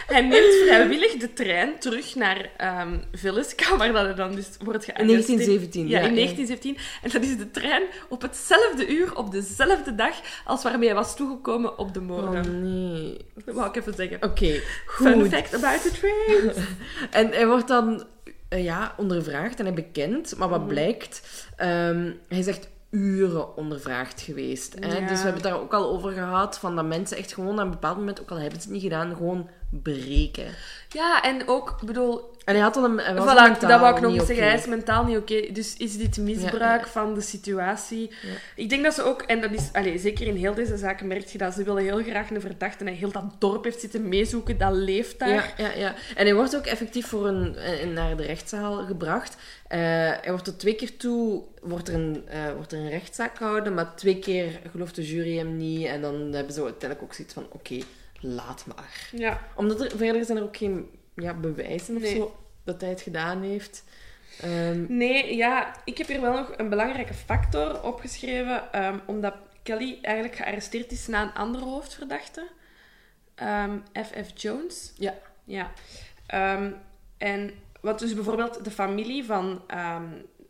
[0.07, 4.87] hij neemt vrijwillig de trein terug naar ehm Villisca, waar dat hij dan dus wordt
[4.87, 5.27] In gearresteerd.
[5.37, 6.07] 1917, Ja, ja.
[6.07, 6.15] in ja.
[6.15, 6.77] 1917.
[7.01, 11.15] En dat is de trein op hetzelfde uur, op dezelfde dag, als waarmee hij was
[11.15, 12.61] toegekomen op de Oh moorden.
[12.63, 13.17] nee.
[13.45, 14.23] Dat wou ik even zeggen.
[14.23, 15.27] Oké, Fun goed.
[15.29, 16.65] fact about the train.
[17.11, 18.03] En hij wordt dan
[18.49, 20.37] eh, ja, ondervraagd en hij bekend.
[20.37, 20.57] Maar Mhm.
[20.59, 21.21] wat blijkt?
[21.55, 24.75] ehm, hij is echt uren ondervraagd geweest.
[24.79, 24.85] Hè?
[24.87, 24.99] Ja.
[25.07, 26.59] Dus we hebben het daar ook al over gehad.
[26.59, 28.83] Van dat mensen echt gewoon aan een bepaald moment, ook al hebben ze het niet
[28.83, 30.47] gedaan, gewoon breken.
[30.89, 32.37] Ja, en ook, ik bedoel...
[32.45, 32.95] En hij had al een.
[32.95, 34.45] Was Voilà, mentaal dat wou ik nog zeggen.
[34.45, 35.51] Hij is mentaal niet oké.
[35.51, 36.91] Dus is dit misbruik Ja, ja.
[36.91, 38.09] van de situatie?
[38.09, 38.27] Ja.
[38.55, 39.21] Ik denk dat ze ook...
[39.21, 39.69] En dat is...
[39.73, 41.53] Allez, zeker in heel deze zaken merk je dat.
[41.53, 42.85] Ze willen heel graag een verdachte.
[42.85, 44.57] En heel dat dorp heeft zitten meezoeken.
[44.57, 45.29] Dat leeft daar.
[45.29, 45.95] Ja, ja, ja.
[46.15, 47.55] En hij wordt ook effectief voor een,
[47.93, 49.37] naar de rechtszaal gebracht.
[49.67, 53.37] Eh, hij wordt tot twee keer toe wordt er, een, eh, wordt er een rechtszaak
[53.37, 55.85] gehouden, maar twee keer gelooft de jury hem niet.
[55.85, 57.79] En dan hebben ze uiteindelijk ook zoiets van, oké,
[58.21, 59.09] laat maar.
[59.11, 59.41] Ja.
[59.55, 62.15] Omdat er verder zijn er ook geen ja, bewijzen of Nee.
[62.15, 63.83] zo dat hij het gedaan heeft.
[64.41, 65.75] Ehm, Nee, ja.
[65.85, 68.71] Ik heb hier wel nog een belangrijke factor opgeschreven.
[68.73, 72.47] ehm, omdat Kelly eigenlijk gearresteerd is na een andere hoofdverdachte.
[73.35, 74.41] Ehm, F.F.
[74.41, 74.93] Jones.
[74.97, 75.13] ja.
[75.43, 75.71] Ja.
[77.17, 77.51] En
[77.81, 79.61] wat dus bijvoorbeeld de familie van,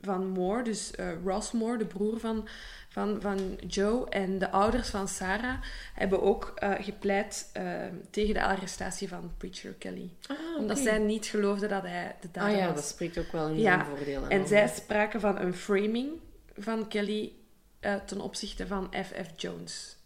[0.02, 2.48] van Moore, dus eh, Ross Moore, de broer van,
[2.92, 5.62] van, van Joe, en de ouders van Sarah,
[5.94, 10.10] hebben ook eh, gepleit ehm, tegen de arrestatie van Preacher Kelly.
[10.58, 10.90] Omdat Ah, oké.
[10.90, 12.76] zij niet geloofden dat hij de dader Ah ja, was.
[12.76, 14.28] dat spreekt ook wel in Ja, voordeel.
[14.28, 16.10] En zij spraken van een framing
[16.58, 17.32] van Kelly
[17.80, 19.30] eh, ten opzichte van F.F.
[19.42, 19.98] Jones,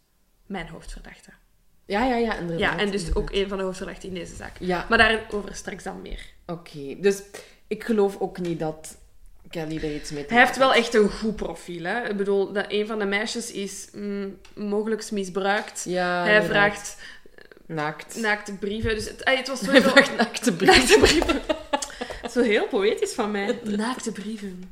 [0.46, 1.30] mijn hoofdverdachte.
[1.86, 2.60] Ja, ja, ja, inderdaad.
[2.60, 3.24] Ja, en dus inderdaad.
[3.24, 4.56] ook een van de hoofdverdachten in deze zaak.
[4.60, 6.34] Ja, Maar daarover straks dan meer.
[6.46, 6.96] oké.
[7.00, 7.24] Dus
[7.68, 8.98] ik geloof ook niet dat
[9.50, 11.84] Kelly er iets mee te Hij heeft wel echt een goed profiel.
[11.84, 12.10] Hè?
[12.10, 15.84] Ik bedoel, dat een van de meisjes is mm, mogelijk misbruikt.
[15.88, 16.98] Ja, hij vraagt
[17.66, 18.16] Naakt.
[18.22, 18.96] naakte brieven.
[18.96, 19.90] Dus het, ah, het was Hij sowieso...
[19.90, 20.80] vraagt naakte brieven.
[20.80, 21.42] Naakte brieven.
[22.34, 23.60] Zo heel poëtisch van mij.
[23.64, 24.72] Naakte brieven.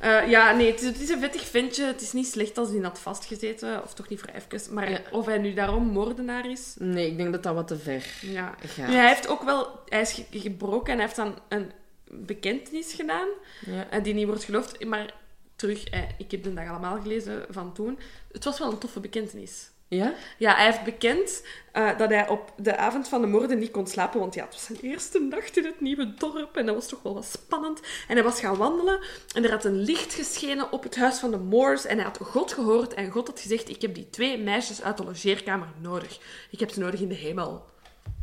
[0.00, 1.84] Eh, ja, nee, het is, het is een vettig ventje.
[1.84, 3.82] Het is niet slecht als hij had vastgezeten.
[3.82, 4.74] Of toch niet voor even.
[4.74, 4.98] Maar Ja.
[5.10, 6.74] of hij nu daarom moordenaar is...
[6.78, 8.54] Nee, ik denk dat dat wat te ver Ja.
[8.66, 8.86] gaat.
[8.88, 9.80] Hij heeft ook wel...
[9.88, 11.70] Hij is ge- gebroken en hij heeft dan een
[12.10, 13.28] bekentenis gedaan.
[13.66, 13.90] Ja.
[13.90, 14.84] En die niet wordt geloofd.
[14.84, 15.14] Maar
[15.56, 17.98] terug, eh, ik heb de dag allemaal gelezen van toen.
[18.32, 19.70] Het was wel een toffe bekentenis.
[19.88, 20.14] Ja?
[20.38, 21.42] Ja, hij heeft bekend
[21.72, 24.52] eh, dat hij op de avond van de moorden niet kon slapen, want ja, het
[24.52, 27.80] was zijn eerste nacht in het nieuwe dorp en dat was toch wel wat spannend.
[28.08, 29.00] En hij was gaan wandelen
[29.34, 32.18] en er had een licht geschenen op het huis van de Moors en hij had
[32.22, 36.18] God gehoord en God had gezegd, ik heb die twee meisjes uit de logeerkamer nodig.
[36.50, 37.64] Ik heb ze nodig in de hemel.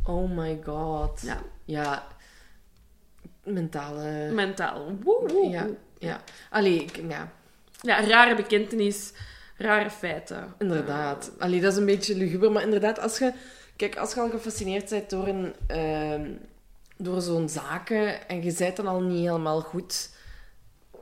[0.04, 1.20] Oh my god.
[1.22, 2.06] Ja, Ja.
[3.52, 4.30] Mentale...
[4.32, 4.92] mentaal.
[5.02, 5.74] Woe, woe, Ja, woe.
[5.98, 6.20] ja.
[6.50, 7.32] Allee, ik- ja,
[7.80, 9.12] Ja, rare bekentenis,
[9.56, 10.54] rare feiten.
[10.58, 11.30] inderdaad.
[11.38, 13.32] Allee, dat is een beetje luguber, maar inderdaad, als je...
[13.76, 16.30] Kijk, als je al gefascineerd bent door, een, ehm,
[16.96, 20.10] door zo'n zaken en je bent dan al niet helemaal goed...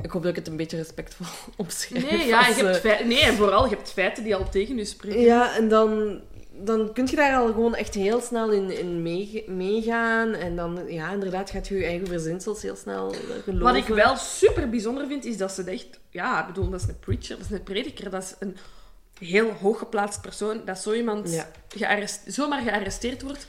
[0.03, 1.27] Ik hoop dat ik het een beetje respectvol
[1.57, 2.11] omschrijf.
[2.11, 4.77] Nee, ja, als, je hebt eh, nee, en vooral, je hebt feiten die al tegen
[4.77, 5.21] je spreken.
[5.21, 6.21] Ja, en dan,
[6.59, 9.03] dan kun je daar al gewoon echt heel snel in, in
[9.57, 10.35] meegaan.
[10.35, 13.59] En dan, ja, inderdaad, gaat je je eigen verzinsels heel snel geloven.
[13.59, 15.87] Wat ik wel super bijzonder vind, is dat ze echt...
[16.11, 18.57] Ja, ik bedoel, dat is een preacher, dat is een prediker, dat is een
[19.19, 20.63] heel hooggeplaatst persoon.
[20.65, 21.51] Dat zo iemand Ja.
[21.69, 23.47] gearrest, zomaar gearresteerd wordt,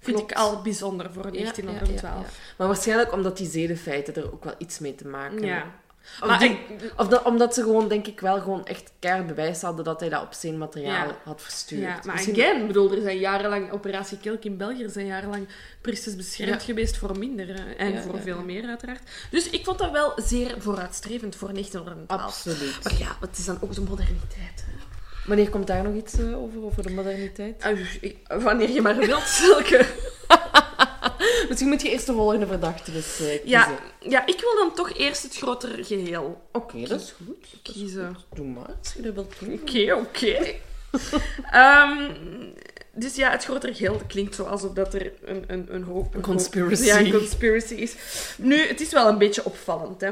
[0.00, 0.30] vind Klopt.
[0.30, 2.00] ik al bijzonder voor Ja, 1912.
[2.00, 2.28] ja, ja, ja.
[2.56, 5.72] Maar waarschijnlijk omdat die zedenfeiten er ook wel iets mee te maken hebben.
[6.22, 9.26] Of, Maar die- ik- of dat, omdat ze gewoon, denk ik, wel gewoon echt keihard
[9.26, 11.16] bewijs hadden dat hij dat op zijn materiaal Ja.
[11.24, 11.80] had verstuurd.
[11.82, 15.48] Ja, maar Misschien- again, bedoel, er zijn jarenlang Operatie Kelk in België, er zijn jarenlang
[15.80, 16.66] priesters beschermd Ja.
[16.66, 19.02] geweest voor minder hè, en Ja, voor veel meer uiteraard.
[19.30, 22.22] Dus ik vond dat wel zeer vooruitstrevend voor 1912.
[22.22, 22.78] Absoluut.
[22.84, 24.64] Maar ja, het is dan ook de moderniteit.
[24.66, 24.72] hè.
[25.26, 27.62] Wanneer komt daar nog iets eh, over, over de moderniteit?
[27.64, 29.86] Ah, Wanneer je maar wilt, zulke.
[31.48, 33.48] Misschien moet je eerst de volgende verdachte eens eh, kiezen.
[33.48, 37.26] Ja, ja, ik wil dan toch eerst het grotere geheel Oké, dat is goed.
[37.26, 38.14] Dat is kiezen.
[38.14, 38.36] goed.
[38.36, 39.52] Doe maar, als je dat wilt doen.
[39.52, 40.54] Oké, oké.
[41.50, 42.10] Ehm,
[42.92, 46.14] dus ja, het grotere geheel klinkt zo alsof dat er een, een, een hoop...
[46.14, 46.84] Een conspiracy.
[46.84, 47.94] Ja, een conspiracy is.
[48.38, 50.10] Nu, het is wel een beetje opvallend, hè.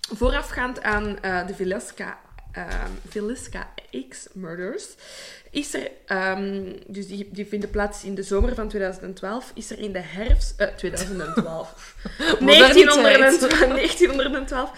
[0.00, 2.18] Voorafgaand aan eh, de Vilesca,
[2.58, 3.72] ehm Vilesca
[4.08, 4.94] X-murders
[5.50, 5.90] is er...
[6.06, 9.50] ehm, dus die, die vinden plaats in de zomer van 2012.
[9.54, 10.60] Is er in de herfst...
[10.60, 11.96] eh, 2012.
[12.40, 14.70] 1912, 1912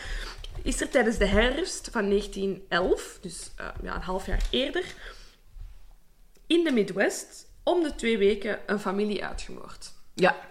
[0.63, 4.85] is er tijdens de herfst van 1911, dus eh, ja, een half jaar eerder,
[6.47, 9.93] in de Midwest om de twee weken een familie uitgemoord.
[10.15, 10.50] Ja.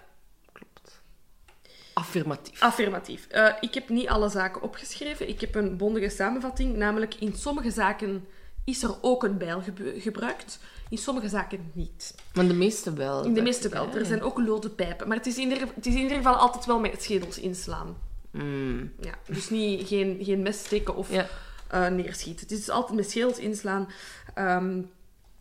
[1.99, 2.61] Affirmatief.
[2.61, 3.27] Affirmatief.
[3.27, 5.29] Eh, ik heb niet alle zaken opgeschreven.
[5.29, 6.75] Ik heb een bondige samenvatting.
[6.75, 8.25] Namelijk, in sommige zaken
[8.63, 9.63] is er ook een bijl
[9.97, 10.59] gebruikt.
[10.89, 12.15] In sommige zaken niet.
[12.33, 13.23] Maar de meeste wel.
[13.23, 13.93] In de meeste wel.
[13.95, 15.07] Er zijn ook lode pijpen.
[15.07, 17.97] Maar het is, in ieder, het is in ieder geval altijd wel met schedels inslaan.
[18.31, 18.91] Mm.
[19.01, 21.27] Ja, dus niet, geen, geen mes steken of Ja.
[21.67, 22.47] eh, neerschieten.
[22.47, 23.87] Het is altijd met schedels inslaan.
[24.33, 24.81] Ehm,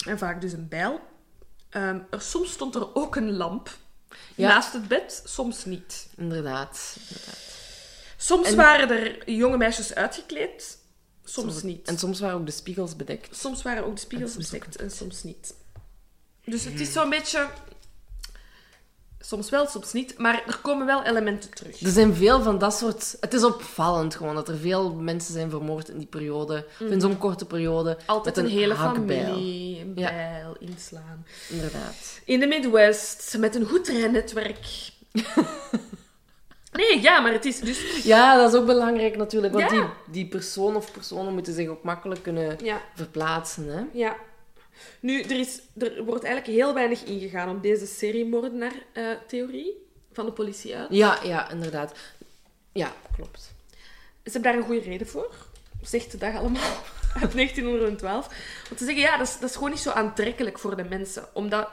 [0.07, 1.01] en vaak dus een bijl.
[1.69, 3.71] Ehm, er, soms stond er ook een lamp
[4.35, 4.49] Ja.
[4.49, 6.07] naast het bed, soms niet.
[6.17, 6.97] Inderdaad.
[7.09, 7.39] inderdaad.
[8.17, 10.79] Soms En- waren er jonge meisjes uitgekleed,
[11.25, 11.89] soms, niet.
[11.89, 13.37] En soms waren ook de spiegels bedekt.
[13.37, 15.55] Soms waren ook de spiegels En soms bedekt en soms niet.
[16.45, 17.49] Dus het is zo'n beetje...
[19.21, 20.19] Soms wel, soms niet.
[20.19, 21.81] Maar er komen wel elementen terug.
[21.81, 23.17] Er zijn veel van dat soort...
[23.21, 26.67] Het is opvallend gewoon dat er veel mensen zijn vermoord in die periode.
[26.81, 27.99] Of in zo'n korte periode.
[28.07, 29.25] Altijd met een, hele hakbijl.
[29.33, 30.11] familie, een Ja.
[30.11, 31.27] bijl, inslaan.
[31.49, 32.21] Inderdaad.
[32.25, 34.67] In de Midwest, met een goed treinnetwerk.
[36.73, 38.03] nee, ja, maar het is dus...
[38.05, 39.53] Ja, dat is ook belangrijk natuurlijk.
[39.55, 39.77] Want Ja.
[39.77, 43.67] die, die persoon of personen moeten zich ook makkelijk kunnen Ja, verplaatsen.
[43.73, 43.83] Hè?
[43.99, 44.17] ja.
[45.01, 50.77] Nu, er, is, er wordt eigenlijk heel weinig ingegaan op deze seriemoordenaar-theorie van de politie
[50.77, 50.89] uit.
[50.91, 51.93] Ja, ja, inderdaad.
[52.73, 53.57] Ja, klopt.
[54.25, 55.35] Ze hebben daar een goede reden voor.
[55.83, 56.73] Zegt de dag allemaal
[57.23, 58.29] uit 1912.
[58.69, 61.29] Want ze zeggen, ja, dat is, dat is gewoon niet zo aantrekkelijk voor de mensen.
[61.33, 61.69] Omdat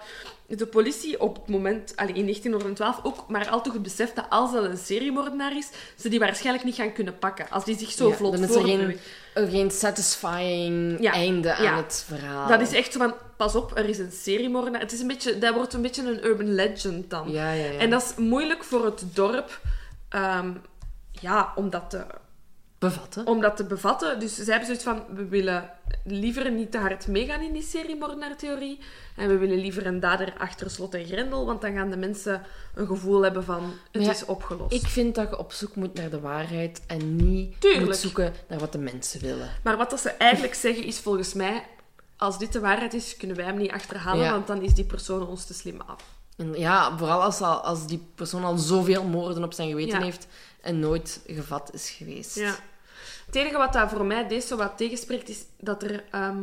[0.47, 4.25] de politie op het moment, allee, in 1912, ook maar al te goed beseft dat
[4.29, 7.49] als dat een seriemoordenaar is, ze die waarschijnlijk niet gaan kunnen pakken.
[7.49, 8.99] Als die zich zo Ja, vlot er
[9.35, 11.71] geen, satisfying Ja, einde ja.
[11.71, 12.47] aan het verhaal.
[12.47, 14.81] Dat is echt zo van, pas op, er is een seriemoordenaar.
[14.81, 17.31] Het is een beetje, dat wordt een beetje een urban legend dan.
[17.31, 17.53] Ja.
[17.53, 19.59] En dat is moeilijk voor het dorp,
[20.09, 20.51] ehm,
[21.11, 22.05] ja, om dat te
[22.89, 23.27] Bevatten.
[23.27, 24.19] om dat te bevatten.
[24.19, 25.69] Dus zij hebben zoiets van, we willen
[26.03, 28.79] liever niet te hard meegaan in die seriemoordenaar-theorie.
[29.15, 32.41] En we willen liever een dader achter slot en grendel, want dan gaan de mensen
[32.75, 34.73] een gevoel hebben van, het ja, is opgelost.
[34.73, 37.85] Ik vind dat je op zoek moet naar de waarheid en niet Tuurlijk.
[37.85, 39.49] moet zoeken naar wat de mensen willen.
[39.63, 41.63] Maar wat dat ze eigenlijk zeggen is volgens mij,
[42.17, 44.31] als dit de waarheid is, kunnen wij hem niet achterhalen, Ja.
[44.31, 46.03] want dan is die persoon ons te slim af.
[46.37, 50.03] En ja, vooral als, al- als die persoon al zoveel moorden op zijn geweten Ja.
[50.05, 50.27] heeft
[50.61, 52.35] en nooit gevat is geweest.
[52.35, 52.55] Ja.
[53.35, 56.37] Het enige wat daar voor mij deze zo wat tegenspreekt, is dat er ehm,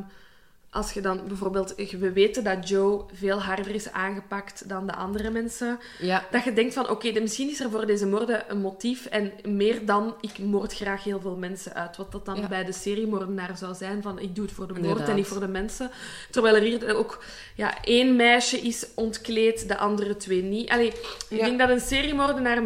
[0.70, 1.74] als je dan bijvoorbeeld...
[1.98, 5.78] We weten dat Joe veel harder is aangepakt dan de andere mensen.
[6.00, 6.24] Ja.
[6.30, 9.06] Dat je denkt van, oké, misschien is er voor deze moorden een motief.
[9.06, 11.96] En meer dan, ik moord graag heel veel mensen uit.
[11.96, 12.48] Wat dat dan Ja.
[12.48, 14.02] bij de seriemoordenaar zou zijn.
[14.02, 15.08] Van, ik doe het voor de moord Inderdaad.
[15.08, 15.90] en niet voor de mensen.
[16.30, 17.24] Terwijl er hier ook
[17.56, 20.70] ja, één meisje is ontkleed, de andere twee niet.
[20.70, 21.44] Allee, ik Ja.
[21.44, 22.62] denk dat een seriemoordenaar,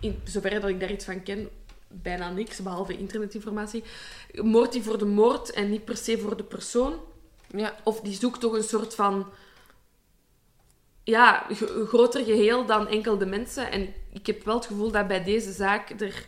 [0.00, 1.48] in zover dat ik daar iets van ken,
[1.88, 3.84] bijna niks, behalve internetinformatie,
[4.34, 6.94] moordt hij voor de moord en niet per se voor de persoon.
[7.46, 7.74] Ja.
[7.84, 9.26] Of die zoekt toch een soort van
[11.04, 11.46] ja,
[11.86, 13.70] groter geheel dan enkel de mensen.
[13.70, 16.26] En ik heb wel het gevoel dat bij deze zaak er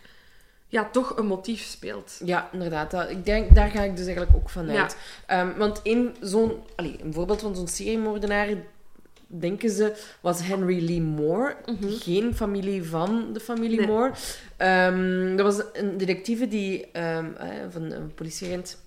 [0.69, 2.21] ja, toch een motief speelt.
[2.25, 2.91] Ja, inderdaad.
[2.91, 4.83] Dat, ik denk, daar ga ik dus eigenlijk ook van Ja.
[4.83, 4.97] uit.
[5.27, 6.63] Ehm, want in zo'n...
[6.77, 8.49] Een voorbeeld van zo'n seriemoordenaar,
[9.29, 11.57] denken ze, was Henry Lee Moore.
[11.83, 13.87] Geen familie van de familie Nee.
[13.87, 14.13] Moore.
[14.57, 16.91] Ehm, dat was een detectieve die...
[16.93, 18.79] ehm, eh, van een politieagent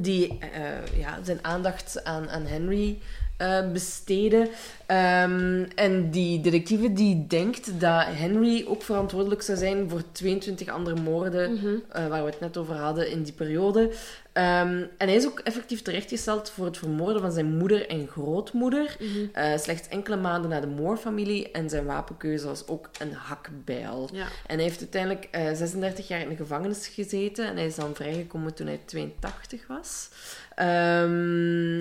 [0.00, 2.98] die eh, ja, zijn aandacht aan, aan Henry
[3.36, 4.50] eh besteedde.
[4.86, 11.00] Ehm, en die detectieve die denkt dat Henry ook verantwoordelijk zou zijn voor 22 andere
[11.00, 13.90] moorden eh, waar we het net over hadden in die periode.
[14.36, 18.96] Ehm, en hij is ook effectief terechtgesteld voor het vermoorden van zijn moeder en grootmoeder.
[19.32, 21.50] Eh, slechts enkele maanden na de Moore-familie.
[21.50, 24.08] En zijn wapenkeuze was ook een hakbijl.
[24.12, 24.26] Ja.
[24.46, 27.46] En hij heeft uiteindelijk eh, 36 jaar in de gevangenis gezeten.
[27.46, 30.08] En hij is dan vrijgekomen toen hij 82 was.
[30.54, 31.78] Ehm,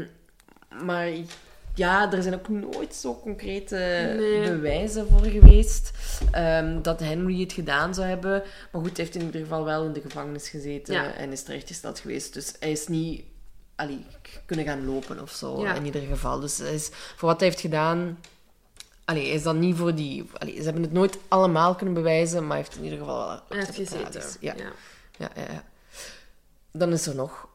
[0.86, 1.08] maar
[1.76, 3.76] ja, er zijn ook nooit zo concrete
[4.18, 4.42] Nee.
[4.52, 5.92] bewijzen voor geweest
[6.32, 8.44] ehm, dat Henry het gedaan zou hebben.
[8.72, 11.14] Maar goed, hij heeft in ieder geval wel in de gevangenis gezeten Ja.
[11.14, 12.34] en is terechtgesteld geweest.
[12.34, 13.24] Dus hij is niet
[13.76, 14.06] allee,
[14.46, 15.74] kunnen gaan lopen of zo, Ja.
[15.74, 16.40] in ieder geval.
[16.40, 18.20] Dus hij is, voor wat hij heeft gedaan...
[19.06, 20.30] Allee, hij is dan niet voor die...
[20.38, 23.40] Allee, ze hebben het nooit allemaal kunnen bewijzen, maar hij heeft in ieder geval wel...
[23.50, 24.12] Hij heeft gezeten.
[24.12, 24.38] tralies.
[24.40, 24.54] Ja.
[24.58, 24.72] Ja.
[25.18, 25.64] Ja, ja, ja.
[26.72, 27.48] Dan is er nog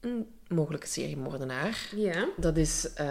[0.00, 1.78] een mogelijke seriemoordenaar.
[1.96, 2.28] Ja.
[2.36, 3.06] Dat is eh,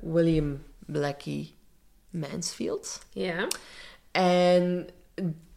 [0.00, 1.54] William Blackie
[2.10, 2.98] Mansfield.
[3.10, 3.46] Ja.
[4.10, 4.88] En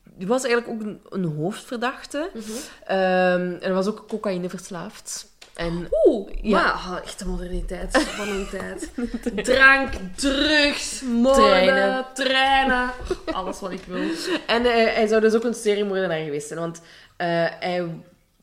[0.03, 2.29] die was eigenlijk ook een, een hoofdverdachte.
[2.33, 2.41] Mhm.
[2.85, 5.35] Ehm, en hij was ook cocaïneverslaafd.
[5.53, 6.61] En Oeh, Ja.
[6.89, 8.91] maar echt de moderniteit een tijd.
[9.45, 12.05] Drank, drugs, moorden, Treinen.
[12.13, 12.89] treinen.
[13.31, 14.09] Alles wat ik wil.
[14.47, 16.59] En hij, hij zou dus ook een seriemoordenaar geweest zijn.
[16.59, 16.81] Want
[17.17, 17.27] eh,
[17.59, 17.87] hij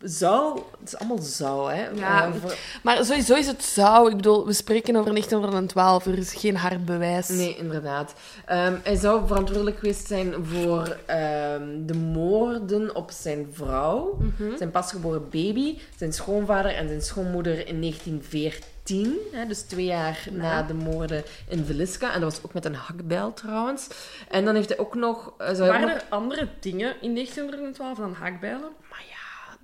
[0.04, 0.60] zou...
[0.80, 1.88] Het is allemaal zou, hè.
[1.88, 4.10] Ja, Eh, voor- Maar sowieso is het zou.
[4.10, 6.06] Ik bedoel, we spreken over 1912.
[6.06, 7.28] Er is geen hard bewijs.
[7.28, 8.14] Nee, inderdaad.
[8.46, 14.18] Ehm, hij zou verantwoordelijk geweest zijn voor ehm, de moorden op zijn vrouw,
[14.56, 19.18] zijn pasgeboren baby, zijn schoonvader en zijn schoonmoeder in 1914.
[19.32, 22.12] Hè, dus twee jaar na de moorden in Veliska.
[22.14, 23.88] En dat was ook met een hakbijl trouwens.
[24.28, 25.32] En dan heeft hij ook nog...
[25.38, 28.68] eh, zou Waren nog- er andere dingen in 1912 dan haakbijlen?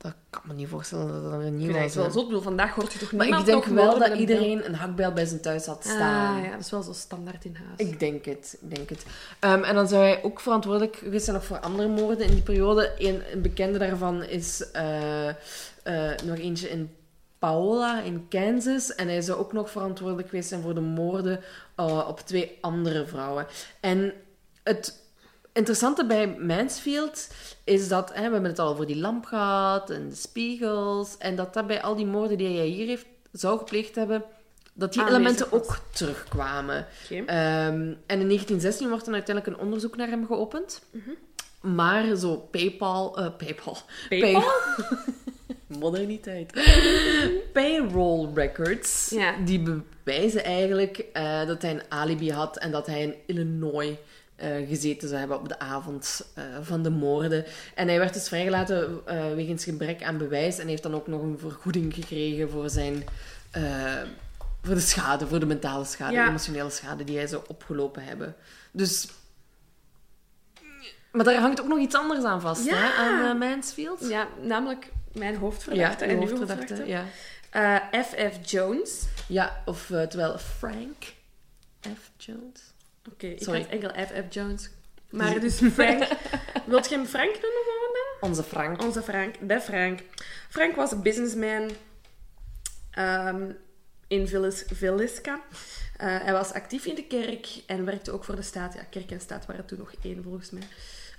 [0.02, 1.82] Maar dat kan me niet voorstellen dat dat er niet was.
[1.82, 2.10] het wel hè.
[2.10, 2.18] zo.
[2.18, 5.12] Ik bedoel, vandaag hoort je toch Maar niemand ik denk wel dat iedereen een hakbijl
[5.12, 6.36] bij zijn thuis had staan.
[6.36, 7.90] Ah, ja, dat is wel zo standaard in huis.
[7.90, 9.04] Ik denk het, ik denk het.
[9.38, 12.42] Ehm, en dan zou hij ook verantwoordelijk geweest zijn nog voor andere moorden in die
[12.42, 12.92] periode.
[12.98, 15.34] Een, een bekende daarvan is eh, eh,
[16.24, 16.94] nog eentje in
[17.38, 18.94] Paola in Kansas.
[18.94, 21.40] En hij zou ook nog verantwoordelijk geweest zijn voor de moorden
[21.74, 23.46] eh, op twee andere vrouwen.
[23.80, 24.12] En
[24.62, 24.99] het
[25.60, 27.28] interessante bij Mansfield
[27.64, 31.36] is dat, hè, we hebben het al over die lamp gehad en de spiegels, en
[31.36, 34.24] dat dat bij al die moorden die hij hier heeft, zou gepleegd hebben,
[34.72, 35.60] dat die Aanwezig elementen was.
[35.68, 36.86] ook terugkwamen.
[37.10, 37.24] Ehm,
[38.06, 40.82] en in 1916 wordt er uiteindelijk een onderzoek naar hem geopend.
[41.60, 43.18] Maar zo PayPal...
[43.18, 43.76] eh, PayPal.
[44.08, 44.40] PayPal?
[44.40, 44.98] Pay-
[45.80, 46.52] Moderniteit.
[47.52, 49.10] Payroll records.
[49.14, 49.34] Ja.
[49.44, 53.96] Die bewijzen eigenlijk eh, dat hij een alibi had en dat hij in Illinois
[54.40, 57.44] eh, gezeten zou hebben op de avond eh, van de moorden.
[57.74, 61.22] En hij werd dus vrijgelaten eh, wegens gebrek aan bewijs en heeft dan ook nog
[61.22, 63.04] een vergoeding gekregen voor zijn...
[64.62, 66.28] voor de schade, voor de mentale schade, Ja.
[66.28, 68.34] emotionele schade die hij zou opgelopen hebben.
[68.70, 69.08] Dus...
[71.12, 72.74] Maar daar hangt ook nog iets anders aan vast, Ja.
[72.76, 74.08] hè, aan Mansfield.
[74.08, 76.74] Ja, namelijk mijn hoofdverdachte ja, en uw hoofdverdachte.
[76.74, 77.08] hoofdverdachte.
[77.50, 77.80] Ja.
[77.92, 78.50] Eh, F.F.
[78.50, 79.02] Jones.
[79.26, 81.04] ja, of terwijl Frank
[81.80, 82.10] F.
[82.16, 82.69] Jones.
[83.08, 83.60] Oké, ik Sorry.
[83.60, 84.34] had enkel F.F.
[84.34, 84.70] Jones.
[85.10, 86.08] Maar dus Frank...
[86.66, 88.28] Wilt je hem Frank noemen gewoon dan?
[88.28, 88.82] Onze Frank.
[88.82, 90.00] Onze Frank, de Frank.
[90.48, 91.70] Frank was een businessman
[92.90, 93.52] ehm,
[94.08, 95.40] in Villis, Villisca.
[95.96, 98.74] Eh, hij was actief in de kerk en werkte ook voor de staat.
[98.74, 100.62] Ja, kerk en staat waren toen nog één, volgens mij.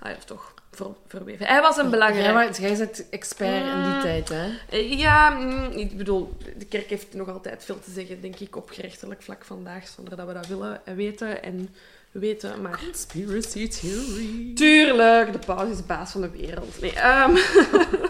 [0.04, 1.46] Ah ja, toch ver, verweven.
[1.46, 2.32] Hij was een belangrijke...
[2.32, 4.00] was- jij bent expert in die Mm.
[4.00, 4.48] tijd, hè?
[4.70, 8.56] Eh, Ja, mm, ik bedoel, de kerk heeft nog altijd veel te zeggen, denk ik,
[8.56, 11.42] op gerechtelijk vlak vandaag, zonder dat we dat willen en weten.
[11.42, 11.68] En
[12.12, 12.78] weten, maar...
[12.84, 14.54] Conspiracy theory.
[14.54, 16.80] Tuurlijk, de paus is baas van de wereld.
[16.80, 17.36] Nee, ehm,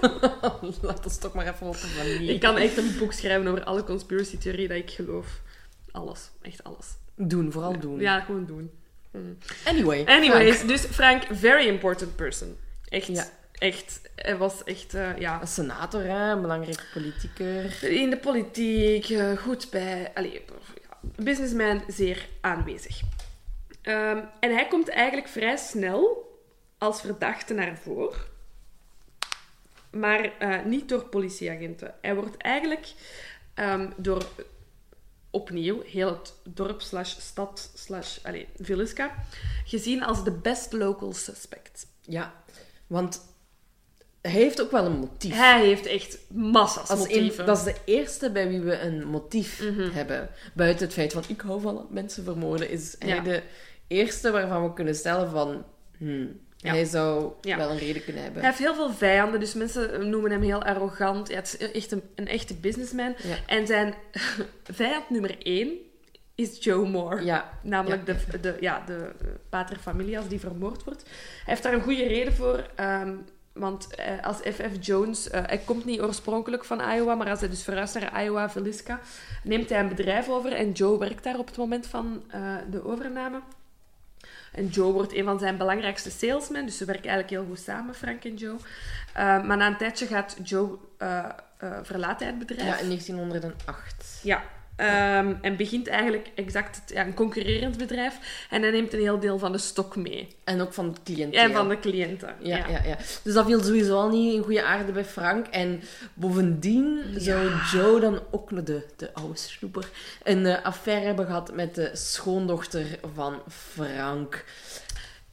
[0.83, 2.31] Laat ons toch maar even op een manier.
[2.35, 5.27] ik kan echt een boek schrijven over alle conspiracy theorieën dat ik geloof.
[5.91, 6.87] Alles, echt alles.
[7.17, 8.01] Doen, vooral doen.
[8.01, 8.71] Ja, gewoon doen.
[9.13, 9.39] Mm.
[9.65, 10.05] Anyway.
[10.07, 10.69] Anyways, Frank.
[10.69, 12.57] dus Frank, very important person.
[12.89, 13.25] Echt, Ja.
[13.53, 14.01] echt.
[14.17, 15.41] Hij was echt, eh, ja...
[15.41, 17.83] Een senator, hè, een belangrijke politicus.
[17.83, 20.11] In de politiek, eh, goed bij...
[20.15, 20.33] Allee,
[20.89, 23.01] ja, businessman, zeer aanwezig.
[23.83, 26.31] Ehm, en hij komt eigenlijk vrij snel
[26.79, 28.21] als verdachte naar voren.
[29.91, 31.95] Maar eh, niet door politieagenten.
[32.01, 32.93] Hij wordt eigenlijk
[33.55, 34.25] ehm, door
[35.33, 38.19] opnieuw heel het dorp slash stad slash
[38.61, 39.15] Villisca
[39.65, 41.87] gezien als de best local suspect.
[42.01, 42.35] Ja,
[42.87, 43.21] want
[44.21, 45.35] hij heeft ook wel een motief.
[45.37, 49.91] Hij heeft echt massa's Als dat is de eerste bij wie we een motief Mhm.
[49.91, 50.29] hebben.
[50.55, 53.21] Buiten het feit van ik hou van mensen vermoorden, is hij Ja.
[53.23, 53.43] de
[53.87, 55.65] eerste waarvan we kunnen stellen van
[55.99, 56.73] hmm, Ja.
[56.73, 57.57] hij zou Ja.
[57.57, 58.41] wel een reden kunnen hebben.
[58.41, 61.29] Hij heeft heel veel vijanden, dus mensen noemen hem heel arrogant.
[61.29, 63.15] Ja, het is echt een, een echte businessman.
[63.47, 63.95] En zijn
[64.65, 65.73] vijand nummer één
[66.35, 67.25] is Joe Moore.
[67.63, 69.11] Namelijk de, de, ja, de
[69.49, 71.03] pater familias die vermoord wordt.
[71.03, 71.11] Hij
[71.45, 72.67] heeft daar een goede reden voor.
[72.75, 73.15] ehm,
[73.53, 74.71] want eh, als F.F.
[74.87, 75.31] Jones...
[75.31, 79.01] eh, hij komt niet oorspronkelijk van Iowa, maar als hij dus verhuist naar Iowa, Villisca,
[79.45, 80.53] neemt hij een bedrijf over.
[80.53, 83.41] En Joe werkt daar op het moment van eh, de overname.
[84.53, 86.67] En Joe wordt een van zijn belangrijkste salesmen.
[86.67, 88.57] Dus ze werken eigenlijk heel goed samen, Frank en Joe.
[89.13, 90.79] Eh, maar na een tijdje gaat Joe...
[90.99, 91.25] eh
[91.63, 92.69] eh, verlaat hij het bedrijf.
[92.69, 94.21] ja, in 1908.
[94.23, 94.43] Ja,
[94.77, 98.47] ehm, en begint eigenlijk exact het- ja, een concurrerend bedrijf.
[98.51, 100.37] En hij neemt een heel deel van de stok mee.
[100.45, 101.41] En ook van het cliënteel.
[101.41, 102.35] En van de cliënten.
[102.41, 102.83] Ja, ja.
[102.85, 105.47] Ja, Dus dat viel sowieso al niet in goede aarde bij Frank.
[105.47, 105.83] En
[106.15, 109.89] bovendien zou Joe dan ook de, de oude snoeper
[110.23, 114.45] een eh, affaire hebben gehad met de schoondochter van Frank.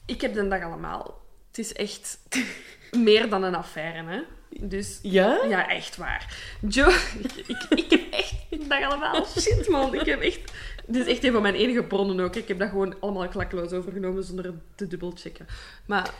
[0.06, 1.18] Ik heb de dag allemaal.
[1.50, 2.18] Het is echt
[2.96, 4.20] meer dan een affaire, hè.
[4.60, 5.40] Dus Ja?
[5.48, 6.36] ja, echt waar.
[6.68, 9.26] Joe, ik, ik, ik heb echt de dag allemaal.
[9.38, 9.94] Shit, man.
[9.94, 10.40] Ik heb echt...
[10.86, 12.36] Dit is echt een van mijn enige bronnen ook.
[12.36, 15.46] Ik heb dat gewoon allemaal klakloos overgenomen zonder te dubbelchecken.
[15.86, 16.10] Maar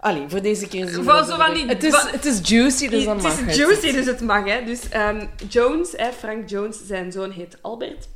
[0.00, 3.22] Allee, voor deze keer Voor zo van die- Het is, het is juicy, dus het
[3.22, 3.56] mag is het.
[3.56, 4.44] juicy, dus het mag.
[4.44, 4.64] Hè.
[4.64, 8.08] Dus ehm, Jones, hè, Frank Jones, zijn zoon heet Albert.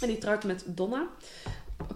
[0.00, 1.06] En die trouwt met Donna.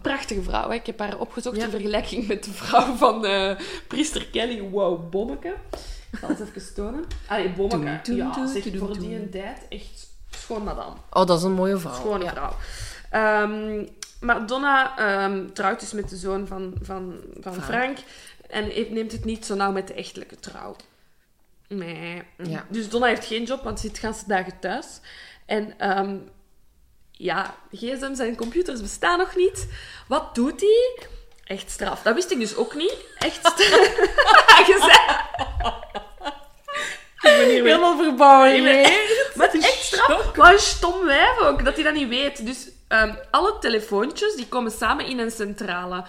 [0.03, 0.69] Prachtige vrouw.
[0.69, 0.75] Hè.
[0.75, 1.65] Ik heb haar opgezocht Ja.
[1.65, 4.61] in vergelijking met de vrouw van eh, priester Kelly.
[4.61, 5.55] Wow, bommeke.
[6.13, 7.05] Ik zal eens even tonen.
[7.27, 8.15] Allee, bommeke.
[8.15, 10.97] Ja, zeg, voor die een tijd echt schoon madame.
[11.11, 11.95] Oh, dat is een mooie vrouw.
[11.95, 12.31] Schone ja.
[12.31, 12.53] vrouw.
[13.11, 13.87] Ehm,
[14.21, 17.65] maar Donna ehm, trouwt dus met de zoon van, van, van Frank.
[17.65, 17.99] Frank.
[18.49, 20.77] En neemt het niet zo nauw met de echtelijke trouw.
[21.69, 22.23] Nee.
[22.37, 22.65] Ja.
[22.69, 25.01] Dus Donna heeft geen job, want ze zit ganse dagen thuis.
[25.47, 26.17] En ehm,
[27.17, 29.67] ja, gsm's en computers bestaan nog niet.
[30.09, 31.07] Wat doet hij?
[31.45, 32.03] Echt straf.
[32.03, 32.97] Dat wist ik dus ook niet.
[33.19, 33.89] Echt straf.
[37.25, 38.65] Ik ben hier weer Helemaal verbouwing,
[39.35, 40.37] maar het is echt straf.
[40.37, 42.47] Wat een stom wijf ook, dat hij dat niet weet.
[42.47, 46.05] Dus ehm, alle telefoontjes, die komen samen in een centrale.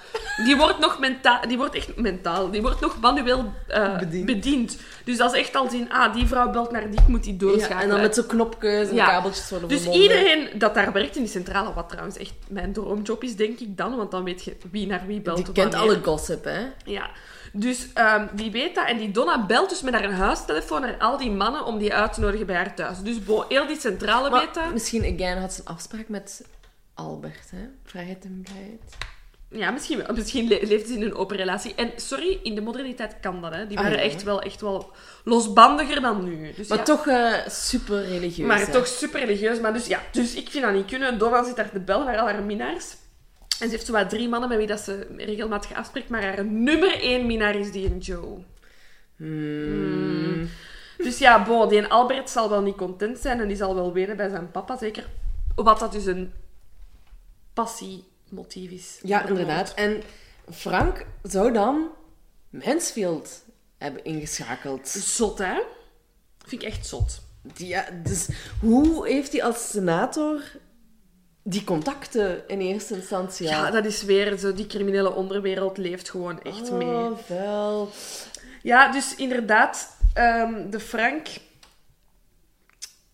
[0.45, 1.47] Die wordt nog mentaal...
[1.47, 2.51] Die wordt echt mentaal.
[2.51, 4.25] Die wordt nog manueel eh, Bediend.
[4.25, 4.77] bediend.
[5.05, 5.91] Dus dat is echt al zien...
[5.91, 7.81] Ah, die vrouw belt naar die, ik moet die Ja, doorschakelen.
[7.81, 9.05] en dan met zo'n knopjes en Ja.
[9.05, 10.01] kabeltjes worden Dus verbonden.
[10.03, 13.77] iedereen dat daar werkt in die centrale, wat trouwens echt mijn droomjob is, denk ik
[13.77, 15.37] dan, want dan weet je wie naar wie belt.
[15.37, 15.91] Die of kent wanneer.
[15.93, 16.59] alle gossip, hè?
[16.85, 17.09] Ja.
[17.57, 18.87] Dus ehm, die weet dat.
[18.87, 22.13] En die Donna belt dus met haar huistelefoon naar al die mannen om die uit
[22.13, 22.99] te nodigen bij haar thuis.
[23.01, 24.73] Dus bo, heel die centrale dat.
[24.73, 26.41] misschien, again, had ze een afspraak met
[26.95, 27.67] Albert, hè?
[27.83, 28.97] Vrijheid en blijheid.
[29.49, 30.15] Ja, misschien wel.
[30.15, 31.75] Misschien le- leeft ze in een open relatie.
[31.75, 33.67] En sorry, in de moderniteit kan dat, hè.
[33.67, 34.03] Die Ah, waren ja.
[34.03, 34.91] echt, wel, echt wel
[35.23, 36.53] losbandiger dan nu.
[36.53, 36.83] Dus Maar ja.
[36.83, 38.47] toch eh, super religieus.
[38.47, 38.71] Maar hè?
[38.71, 39.59] toch super religieus.
[39.59, 41.17] Maar dus ja, dus ik vind dat niet kunnen.
[41.17, 42.95] Donna zit daar te bellen naar al haar minnaars.
[43.59, 46.09] En ze heeft zo wat drie mannen met wie dat ze regelmatig afspreekt.
[46.09, 48.37] Maar haar nummer één minnaar is die een Joe.
[49.17, 50.49] Hmm.
[50.97, 54.17] Dus ja, bon, die Albert zal wel niet content zijn en die zal wel wenen
[54.17, 55.05] bij zijn papa, zeker.
[55.55, 56.31] Wat dat dus een
[57.55, 58.99] passiemotief is.
[59.03, 59.73] Ja, inderdaad.
[59.73, 60.01] En
[60.51, 61.87] Frank zou dan
[62.49, 63.43] Mansfield
[63.77, 64.87] hebben ingeschakeld.
[64.87, 65.61] Zot, hè?
[66.45, 67.21] Vind ik echt zot.
[67.55, 68.27] Ja, dus
[68.59, 70.41] hoe heeft hij als senator
[71.43, 73.47] die contacten in eerste instantie?
[73.47, 76.87] Ja, dat is weer zo, die criminele onderwereld leeft gewoon echt mee.
[76.87, 77.89] Oh, wel.
[78.61, 81.27] Ja, dus inderdaad, ehm, de Frank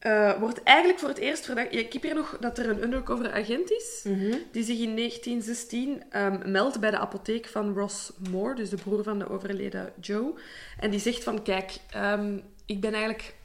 [0.01, 1.73] eh, wordt eigenlijk voor het eerst verdacht.
[1.75, 4.35] Ik heb hier nog dat er een undercover agent is, Mhm.
[4.51, 9.03] die zich in 1916 ehm, meldt bij de apotheek van Ross Moore, dus de broer
[9.03, 10.33] van de overleden Joe.
[10.79, 13.35] En die zegt van, kijk, ehm, ik ben eigenlijk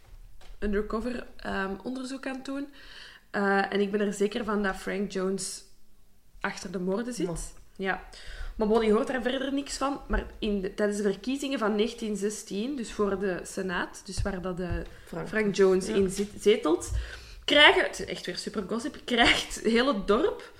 [0.60, 2.68] undercover ehm, onderzoek aan het doen.
[3.30, 5.64] Eh, en ik ben er zeker van dat Frank Jones
[6.40, 7.54] achter de moorden zit.
[7.76, 8.02] Ja.
[8.56, 10.00] Maar bon, je hoort daar verder niks van.
[10.08, 14.56] Maar in de- tijdens de verkiezingen van 1916, dus voor de Senaat, dus waar dat
[14.56, 15.28] de Frank.
[15.28, 15.94] Frank Jones Ja.
[15.94, 16.90] in zit, zetelt,
[17.44, 20.52] krijgen, het is echt weer super gossip, krijgt het hele dorp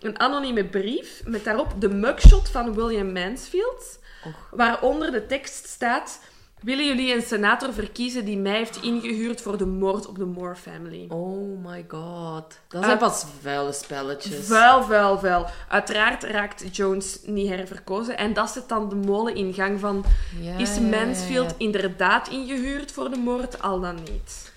[0.00, 4.48] een anonieme brief met daarop de mugshot van William Mansfield, Och.
[4.50, 6.20] waaronder de tekst staat...
[6.64, 10.56] Willen jullie een senator verkiezen die mij heeft ingehuurd voor de moord op de Moore
[10.56, 11.06] family?
[11.08, 12.58] Oh my god.
[12.68, 12.84] Dat Ah.
[12.86, 14.46] zijn pas vuile spelletjes.
[14.46, 15.46] Vuil, vuil, vuil.
[15.68, 18.16] Uiteraard raakt Jones niet herverkozen.
[18.18, 20.04] En dat zet dan de molen in gang van...
[20.40, 21.54] Ja, Is ja, Mansfield ja.
[21.58, 23.62] inderdaad ingehuurd voor de moord?
[23.62, 24.52] Al dan niet.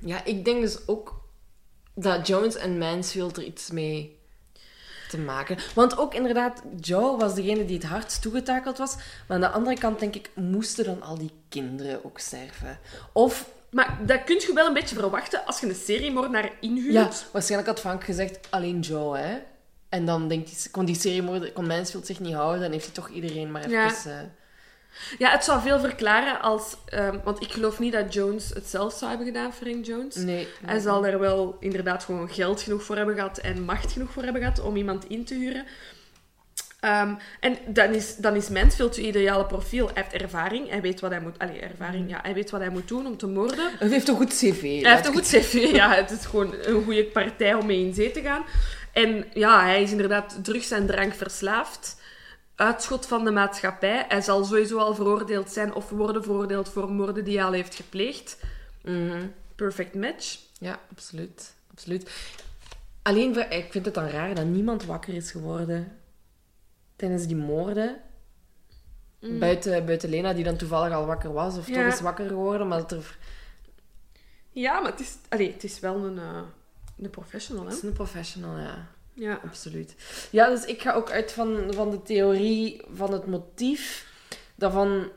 [0.00, 1.14] Ja, ik denk dus ook
[1.94, 4.15] dat Jones en Mansfield er iets mee
[5.08, 5.58] te maken.
[5.74, 8.94] Want ook inderdaad, Joe was degene die het hardst toegetakeld was.
[8.96, 12.78] Maar aan de andere kant denk ik, moesten dan al die kinderen ook sterven?
[13.12, 16.92] Of, Maar dat kun je wel een beetje verwachten als je een seriemoordenaar inhuurt.
[16.92, 19.38] ja, waarschijnlijk had Frank gezegd, alleen Joe, hè?
[19.88, 22.94] En dan denkt hij, kon die seriemoorder, kon Mansfield zich niet houden, dan heeft hij
[22.94, 24.10] toch iedereen maar even...
[24.10, 24.30] Ja.
[25.18, 26.76] Ja, het zou veel verklaren als...
[26.86, 30.14] ehm, want ik geloof niet dat Jones het zelf zou hebben gedaan, Frank Jones.
[30.14, 30.48] nee.
[30.64, 34.22] Hij zal daar wel inderdaad gewoon geld genoeg voor hebben gehad en macht genoeg voor
[34.22, 35.64] hebben gehad om iemand in te huren.
[36.80, 39.90] Ehm, en dan is, dan is Mansfield je ideale profiel.
[39.94, 41.38] Hij heeft ervaring, hij weet wat hij moet...
[41.38, 42.18] Allee, ervaring, ja.
[42.22, 43.70] Hij weet wat hij moet doen om te moorden.
[43.78, 44.82] Hij heeft een goed cv.
[44.82, 45.94] Hij heeft een goed cv, ja.
[45.94, 48.44] Het is gewoon een goede partij om mee in zee te gaan.
[48.92, 51.96] En ja, hij is inderdaad drugs en drank verslaafd.
[52.56, 54.04] Uitschot van de maatschappij.
[54.08, 57.74] Hij zal sowieso al veroordeeld zijn of worden veroordeeld voor moorden die hij al heeft
[57.74, 58.38] gepleegd.
[58.82, 59.26] Mhm.
[59.54, 60.38] Perfect match.
[60.58, 61.54] Ja, absoluut.
[61.70, 62.10] absoluut.
[63.02, 65.98] Alleen, ik vind het dan raar dat niemand wakker is geworden
[66.96, 68.00] tijdens die moorden.
[69.20, 71.74] Buiten, buiten Lena, die dan toevallig al wakker was, of Ja.
[71.74, 73.18] toch is wakker geworden, maar dat er...
[74.50, 76.42] Ja, maar het is, allee, het is wel een, eh,
[76.98, 77.68] een professional, hè?
[77.68, 78.88] Het is een professional, ja.
[79.16, 79.40] Ja.
[79.44, 79.94] Absoluut.
[80.30, 84.06] Ja, dus ik ga ook uit van, van de theorie van het motief.
[84.54, 85.08] Dat van...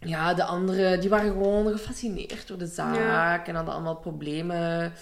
[0.00, 4.92] Ja, de anderen, die waren gewoon gefascineerd door de zaak en hadden allemaal problemen.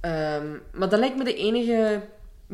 [0.00, 2.02] Ehm, maar dat lijkt me de enige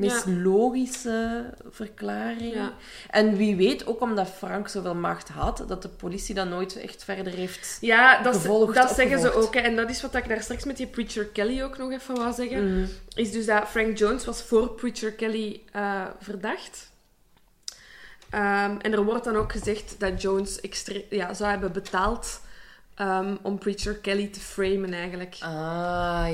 [0.01, 2.55] meest logische verklaring.
[2.55, 2.73] Ja.
[3.11, 7.05] En wie weet, ook omdat Frank zoveel macht had, dat de politie dat nooit echt
[7.05, 7.79] verder heeft...
[7.81, 9.55] Ja, dat, Gevolgd, dat zeggen ze ook.
[9.55, 9.61] Hè.
[9.61, 12.33] En dat is wat ik daar straks met die Preacher Kelly ook nog even wou
[12.33, 12.73] zeggen.
[12.73, 12.87] Mhm.
[13.15, 16.91] Is dus dat Frank Jones was voor Preacher Kelly eh, verdacht.
[18.31, 22.41] Ehm, en er wordt dan ook gezegd dat Jones extre- ja, zou hebben betaald
[23.01, 25.37] ehm, om Preacher Kelly te framen eigenlijk.
[25.41, 25.51] Ah,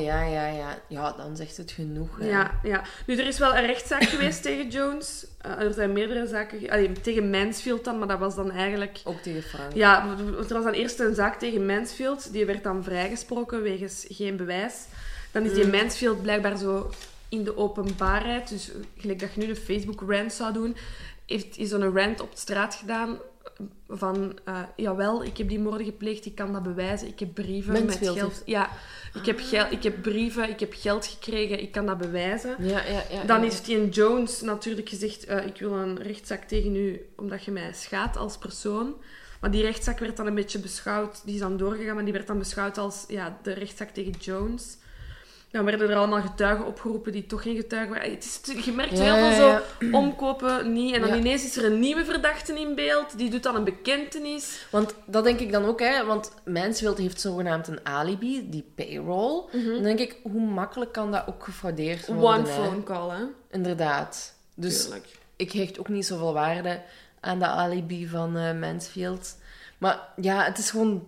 [0.02, 0.78] ja, ja, ja.
[0.88, 2.18] Ja, dan zegt het genoeg.
[2.18, 2.28] hè.
[2.28, 2.82] Ja, ja.
[3.06, 5.26] Nu, er is wel een rechtszaak geweest tegen Jones.
[5.40, 6.58] Eh, er zijn meerdere zaken...
[6.60, 9.00] ge- Allee, tegen Mansfield dan, maar dat was dan eigenlijk...
[9.04, 9.74] Ook tegen Frank.
[9.74, 12.32] Ja, er was dan eerst een zaak tegen Mansfield.
[12.32, 14.74] Die werd dan vrijgesproken wegens geen bewijs.
[15.32, 15.70] Dan is die Mm.
[15.70, 16.90] Mansfield blijkbaar zo
[17.28, 20.76] in de openbaarheid, dus gelijk dat je nu een Facebook-rant zou doen,
[21.26, 23.18] heeft is zo'n rant op de straat gedaan
[23.88, 27.72] van, eh, jawel, ik heb die moorden gepleegd, ik kan dat bewijzen, ik heb brieven
[27.86, 28.16] met geld.
[28.28, 28.70] heeft- Ja,
[29.14, 32.56] ik heb, gel- ik heb brieven, ik heb geld gekregen, ik kan dat bewijzen.
[32.58, 33.24] Ja, ja, ja.
[33.24, 37.44] Dan heeft die een Jones natuurlijk gezegd: eh, Ik wil een rechtszaak tegen u omdat
[37.44, 38.94] je mij schaadt als persoon.
[39.40, 42.26] Maar die rechtszaak werd dan een beetje beschouwd, die is dan doorgegaan, maar die werd
[42.26, 44.76] dan beschouwd als ja, de rechtszaak tegen Jones.
[45.56, 48.10] Dan werden er allemaal getuigen opgeroepen die toch geen getuigen waren.
[48.10, 49.62] Het is, je merkt Ja, heel veel ja.
[49.80, 50.94] zo omkopen, niet.
[50.94, 54.66] En dan ineens is er een nieuwe verdachte in beeld, die doet dan een bekentenis.
[54.70, 56.04] Want dat denk ik dan ook, hè.
[56.04, 59.44] Want Mansfield heeft zogenaamd een alibi, die payroll.
[59.52, 62.24] Dan denk ik, hoe makkelijk kan dat ook gefraudeerd worden?
[62.24, 62.54] One hè?
[62.54, 63.24] phone call, hè?
[63.50, 64.34] Inderdaad.
[64.54, 65.18] Dus Tuurlijk.
[65.36, 66.80] ik hecht ook niet zoveel waarde
[67.20, 69.36] aan de alibi van eh, Mansfield.
[69.78, 71.06] Maar ja, het is gewoon,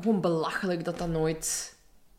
[0.00, 1.75] gewoon belachelijk dat dat nooit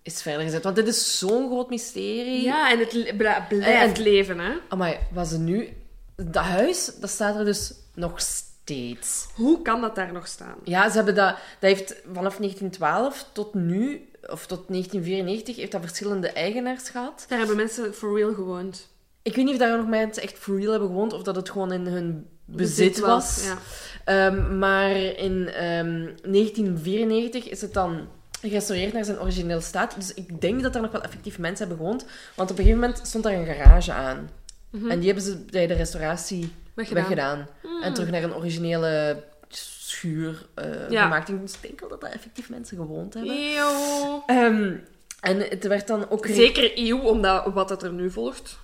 [0.08, 0.64] is verder gezet.
[0.64, 2.42] Want dit is zo'n groot mysterie.
[2.44, 4.52] Ja, en het le- bla- blijft En- leven, hè?
[4.70, 5.70] Amai, wat ze nu...
[6.16, 9.28] Dat huis, dat staat er dus nog steeds.
[9.36, 10.56] Hoe kan dat daar nog staan?
[10.64, 11.30] Ja, ze hebben dat...
[11.60, 17.26] Dat heeft vanaf 1912 tot nu, of tot 1994, heeft dat verschillende eigenaars gehad.
[17.28, 18.90] Daar hebben mensen for real gewoond.
[19.22, 21.50] Ik weet niet of daar nog mensen echt for real hebben gewoond, of dat het
[21.50, 23.44] gewoon in hun bezit was.
[23.46, 23.58] Ja.
[24.06, 28.08] Ehm, maar in ehm, 1994 is het dan
[28.50, 29.96] gerestaureerd naar zijn originele staat.
[29.96, 32.06] Dus ik denk dat er nog wel effectief mensen hebben gewoond.
[32.36, 34.30] Want op een gegeven moment stond daar een garage aan.
[34.90, 37.04] En die hebben ze bij de restauratie Weggedaan.
[37.04, 37.48] weggedaan.
[37.82, 41.04] En terug naar een originele schuur eh, Ja.
[41.04, 41.28] gemaakt.
[41.28, 43.36] Dus ik denk wel dat daar effectief mensen gewoond hebben.
[43.36, 44.24] Eeuw.
[44.26, 44.76] Ehm,
[45.22, 46.26] en het werd dan ook...
[46.26, 48.58] Zeker eeuw, omdat wat dat er nu volgt.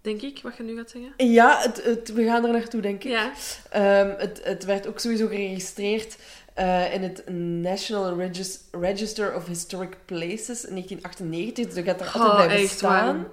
[0.00, 1.12] Denk ik, wat je nu gaat zeggen.
[1.32, 3.10] Ja, het, het, we gaan er naartoe, denk ik.
[3.10, 3.32] Ja.
[3.70, 6.16] Ehm, het, het werd ook sowieso geregistreerd
[6.60, 7.28] eh, in het
[7.62, 11.66] National Regis- Register of Historic Places in 1998.
[11.66, 13.26] Dus dat gaat er altijd blijven echt staan.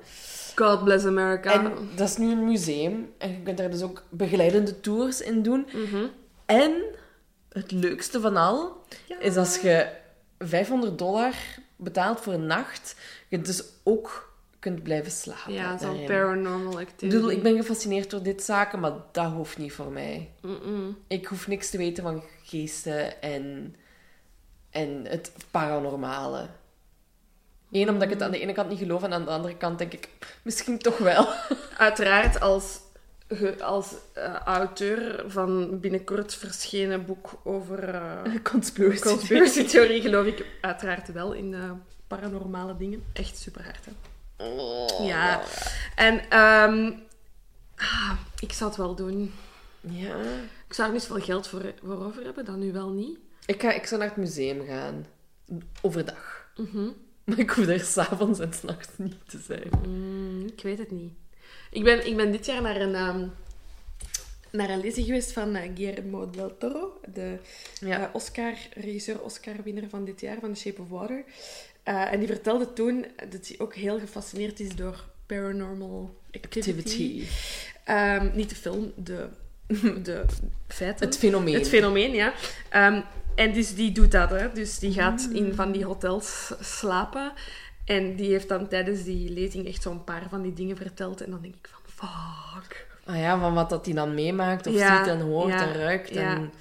[0.55, 1.53] God bless America.
[1.53, 3.11] En dat is nu een museum.
[3.17, 5.67] En je kunt daar dus ook begeleidende tours in doen.
[5.73, 6.05] Mhm.
[6.45, 6.71] En
[7.49, 8.83] het leukste van al
[9.19, 9.87] is als je
[10.39, 11.33] 500 dollar
[11.75, 12.95] betaalt voor een nacht,
[13.27, 14.33] je dus ook
[14.67, 15.53] kunt blijven slapen.
[15.53, 17.15] Ja, zo'n paranormal Ik activity.
[17.15, 20.29] bedoel, ik ben gefascineerd door dit zaken, maar dat hoeft niet voor mij.
[21.07, 23.75] Ik hoef niks te weten van geesten en,
[24.69, 26.47] en het paranormale.
[27.71, 29.77] Eén, omdat ik het aan de ene kant niet geloof en aan de andere kant
[29.77, 30.09] denk ik,
[30.41, 31.27] misschien toch wel.
[31.77, 32.79] Uiteraard als,
[33.59, 39.01] als eh, auteur van binnenkort verschenen boek over uh, Conspiracy.
[39.01, 41.55] conspiracy theorie geloof ik uiteraard wel in
[42.07, 43.03] paranormale dingen.
[43.13, 43.91] Echt super hard, hè?
[44.37, 45.41] Oh, Ja.
[45.95, 46.91] En ehm,
[47.75, 49.33] ah, ik zou het wel doen.
[49.81, 50.15] Ja.
[50.67, 53.17] Ik zou er niet zoveel geld voor, voor over hebben, dan nu wel niet.
[53.45, 55.05] Ik, ga, ik zou naar het museum gaan.
[55.81, 56.49] Overdag.
[56.55, 56.89] Mhm.
[57.23, 59.69] Maar ik hoef daar s'avonds en s'nachts niet te zijn.
[59.87, 61.13] Mm, ik weet het niet.
[61.71, 63.27] Ik ben, ik ben dit jaar naar een, ehm,
[64.51, 67.37] naar een lezing geweest van eh, Guillermo del Toro, de
[67.79, 67.99] Ja.
[68.07, 71.23] eh, Oscar, regisseur Oscar-winnaar van dit jaar, van The Shape of Water.
[71.87, 76.69] Eh, en die vertelde toen dat hij ook heel gefascineerd is door paranormal activity.
[76.69, 77.23] Activity.
[77.83, 79.27] Ehm, niet de film, de,
[80.03, 80.25] de
[80.67, 81.05] feiten.
[81.05, 81.53] Het fenomeen.
[81.53, 82.33] Het fenomeen, ja.
[82.69, 83.01] Ehm,
[83.35, 84.51] en dus die doet dat, hè.
[84.51, 87.33] Dus die gaat in van die hotels slapen.
[87.85, 91.21] En die heeft dan tijdens die lezing echt zo'n paar van die dingen verteld.
[91.21, 92.87] En dan denk ik van, fuck.
[93.05, 95.73] Ah ja, van wat dat hij dan meemaakt, of Ja, ziet en hoort ja, en
[95.73, 96.13] ruikt.
[96.13, 96.35] ja.
[96.35, 96.51] En,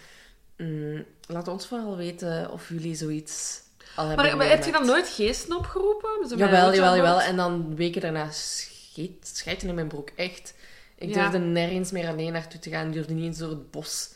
[0.67, 3.65] mm, laat ons vooral weten of jullie zoiets
[3.97, 6.29] al hebben Maar, maar heb je dan nooit geesten opgeroepen?
[6.29, 7.21] Zo Jawel, jawel, jawel.
[7.21, 10.09] En dan weken daarna scheet, schijten in mijn broek.
[10.17, 10.55] Echt.
[10.99, 11.15] Ik Ja.
[11.15, 12.87] durfde nergens meer alleen naartoe te gaan.
[12.87, 14.09] Ik durfde niet eens door het bos.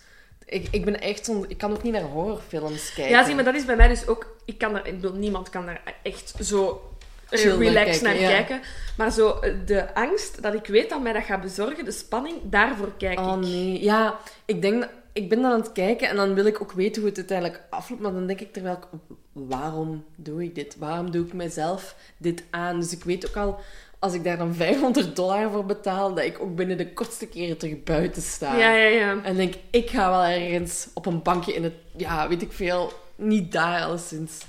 [0.45, 1.45] Ik, ik ben echt zo'n...
[1.49, 3.12] Ik kan ook niet naar horrorfilms kijken.
[3.14, 4.37] Ja, zie, maar dat is bij mij dus ook...
[4.45, 6.91] Ik kan daar, ik bedoel, niemand kan daar echt zo
[7.31, 8.61] eh, naar relaxed naar kijken, kijken.
[8.97, 12.37] Maar zo eh, de angst dat ik weet dat mij dat gaat bezorgen, de spanning,
[12.43, 13.49] daarvoor kijk Oh ik.
[13.49, 13.83] nee.
[13.83, 14.89] Ja, ik denk...
[15.12, 17.62] Ik ben dan aan het kijken en dan wil ik ook weten hoe het uiteindelijk
[17.70, 18.02] afloopt.
[18.02, 19.00] Maar dan denk ik terwijl ik...
[19.32, 20.76] Waarom doe ik dit?
[20.78, 22.80] Waarom doe ik mezelf dit aan?
[22.80, 23.61] Dus ik weet ook al...
[23.98, 27.56] Als ik daar dan 500 dollar voor betaal, dat ik ook binnen de kortste keren
[27.58, 28.56] terug buiten sta.
[28.56, 29.22] Ja, ja, ja.
[29.22, 31.74] En denk, ik ga wel ergens op een bankje in het...
[31.96, 32.92] Ja, weet ik veel.
[33.16, 34.40] Niet daar alleszins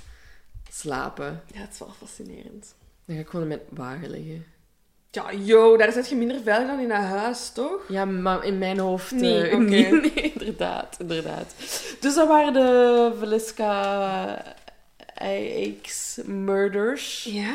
[0.70, 1.42] slapen.
[1.54, 2.74] Ja, het is wel fascinerend.
[3.04, 4.44] Dan ga ik gewoon in mijn wagen liggen.
[5.14, 7.80] Ja, yo, daar zit je minder veilig dan in een huis, toch?
[7.88, 9.58] Ja, maar in mijn hoofd Nee, eh.
[9.74, 11.54] Nee, inderdaad, inderdaad.
[12.00, 14.42] Dus dat waren de Velisca
[15.22, 17.24] IX murders.
[17.30, 17.54] Ja.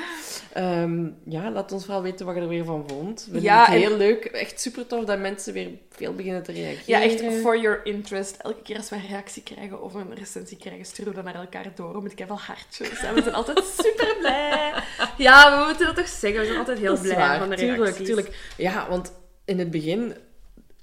[0.54, 3.18] Ehm, ja, laat ons vooral weten wat je er weer van vond.
[3.20, 4.26] We vinden Ja, het en- heel leuk.
[4.26, 6.84] Echt super tof dat mensen weer veel beginnen te reageren.
[6.86, 8.36] Ja, echt for your interest.
[8.38, 11.44] Elke keer als we een reactie krijgen of een recensie krijgen, sturen we dat naar
[11.44, 13.00] elkaar door met keveel hartjes.
[13.04, 14.74] En we zijn altijd super blij.
[15.18, 16.40] Ja, we moeten dat toch zeggen.
[16.40, 18.06] We zijn altijd heel blij van de tuurlijk, reacties.
[18.06, 18.36] tuurlijk.
[18.58, 19.12] Ja, want
[19.46, 20.14] in het begin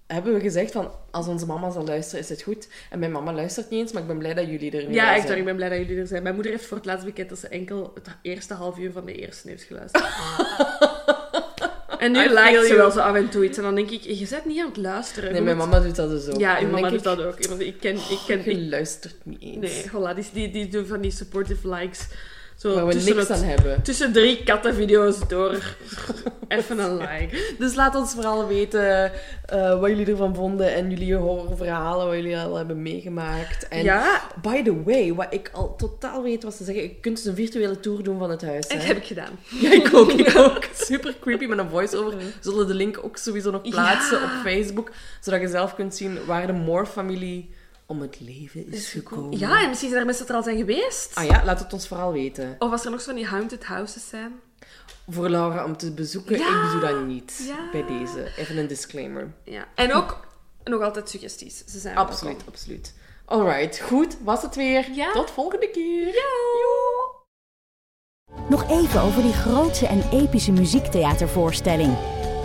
[0.06, 0.90] hebben we gezegd van...
[1.10, 2.68] Als onze mama zal luisteren, is het goed.
[2.90, 5.04] En mijn mama luistert niet eens, maar ik ben blij dat jullie er nu Ja,
[5.14, 5.28] echt zijn.
[5.28, 5.36] waar.
[5.38, 6.22] Ik ben blij dat jullie er zijn.
[6.22, 9.04] Mijn moeder heeft voor het laatst bekend dat ze enkel het eerste half uur van
[9.04, 10.04] de eerste heeft geluisterd.
[12.04, 13.56] en nu lijkt ze wel zo af en toe iets.
[13.58, 15.28] En dan denk ik, je bent niet aan het luisteren.
[15.28, 16.40] Nee, Je mijn mama doet dat dus ook.
[16.40, 17.46] Ja, uw dan mama doet ik, dat ook.
[17.46, 17.94] Want ik ken...
[17.94, 19.56] Ik ken Je ik, luistert niet eens.
[19.56, 22.06] nee, voilà, die, die, die doen van die supportive likes.
[22.56, 23.82] Zo Waar we tussen niks het- aan hebben.
[23.82, 25.58] Tussen drie kattenvideo's door.
[26.48, 27.54] Even een like.
[27.58, 29.12] Dus laat ons vooral weten
[29.46, 33.68] eh, wat jullie ervan vonden en jullie horrorverhalen, wat jullie al hebben meegemaakt.
[33.68, 37.16] En Ja, by the way, wat ik al totaal weet was te zeggen, je kunt
[37.16, 38.68] dus een virtuele tour doen van het huis.
[38.68, 39.38] dat heb ik gedaan.
[39.60, 40.64] Ja, ik ook, ik ook.
[40.74, 42.16] Super creepy met een voice-over.
[42.18, 44.24] We zullen de link ook sowieso nog plaatsen Ja.
[44.24, 44.90] op Facebook,
[45.20, 47.50] zodat je zelf kunt zien waar de Moore-familie
[47.86, 49.38] om het leven is gekomen.
[49.38, 51.14] Ja, en misschien zijn er mensen dat er al zijn geweest.
[51.14, 52.56] Ah ja, laat het ons vooral weten.
[52.58, 54.32] Of als er nog zo van die haunted houses zijn.
[55.08, 56.46] Voor Laura om te bezoeken, Ja.
[56.46, 57.44] ik bedoel dat niet.
[57.46, 57.68] Ja.
[57.72, 58.32] Bij deze.
[58.36, 59.32] Even een disclaimer.
[59.44, 59.66] Ja.
[59.74, 60.26] En ook
[60.64, 61.64] nog altijd suggesties.
[61.66, 62.52] Ze zijn Absoluut, welkom.
[62.54, 62.94] absoluut.
[63.24, 64.90] Alright, goed, was het weer.
[64.92, 65.12] Ja.
[65.12, 66.22] Tot volgende keer.
[68.48, 71.96] Nog even over die grootse en epische muziektheatervoorstelling.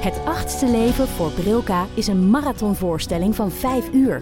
[0.02, 4.22] Het achtste leven voor Brilka is een marathonvoorstelling van 5 uur.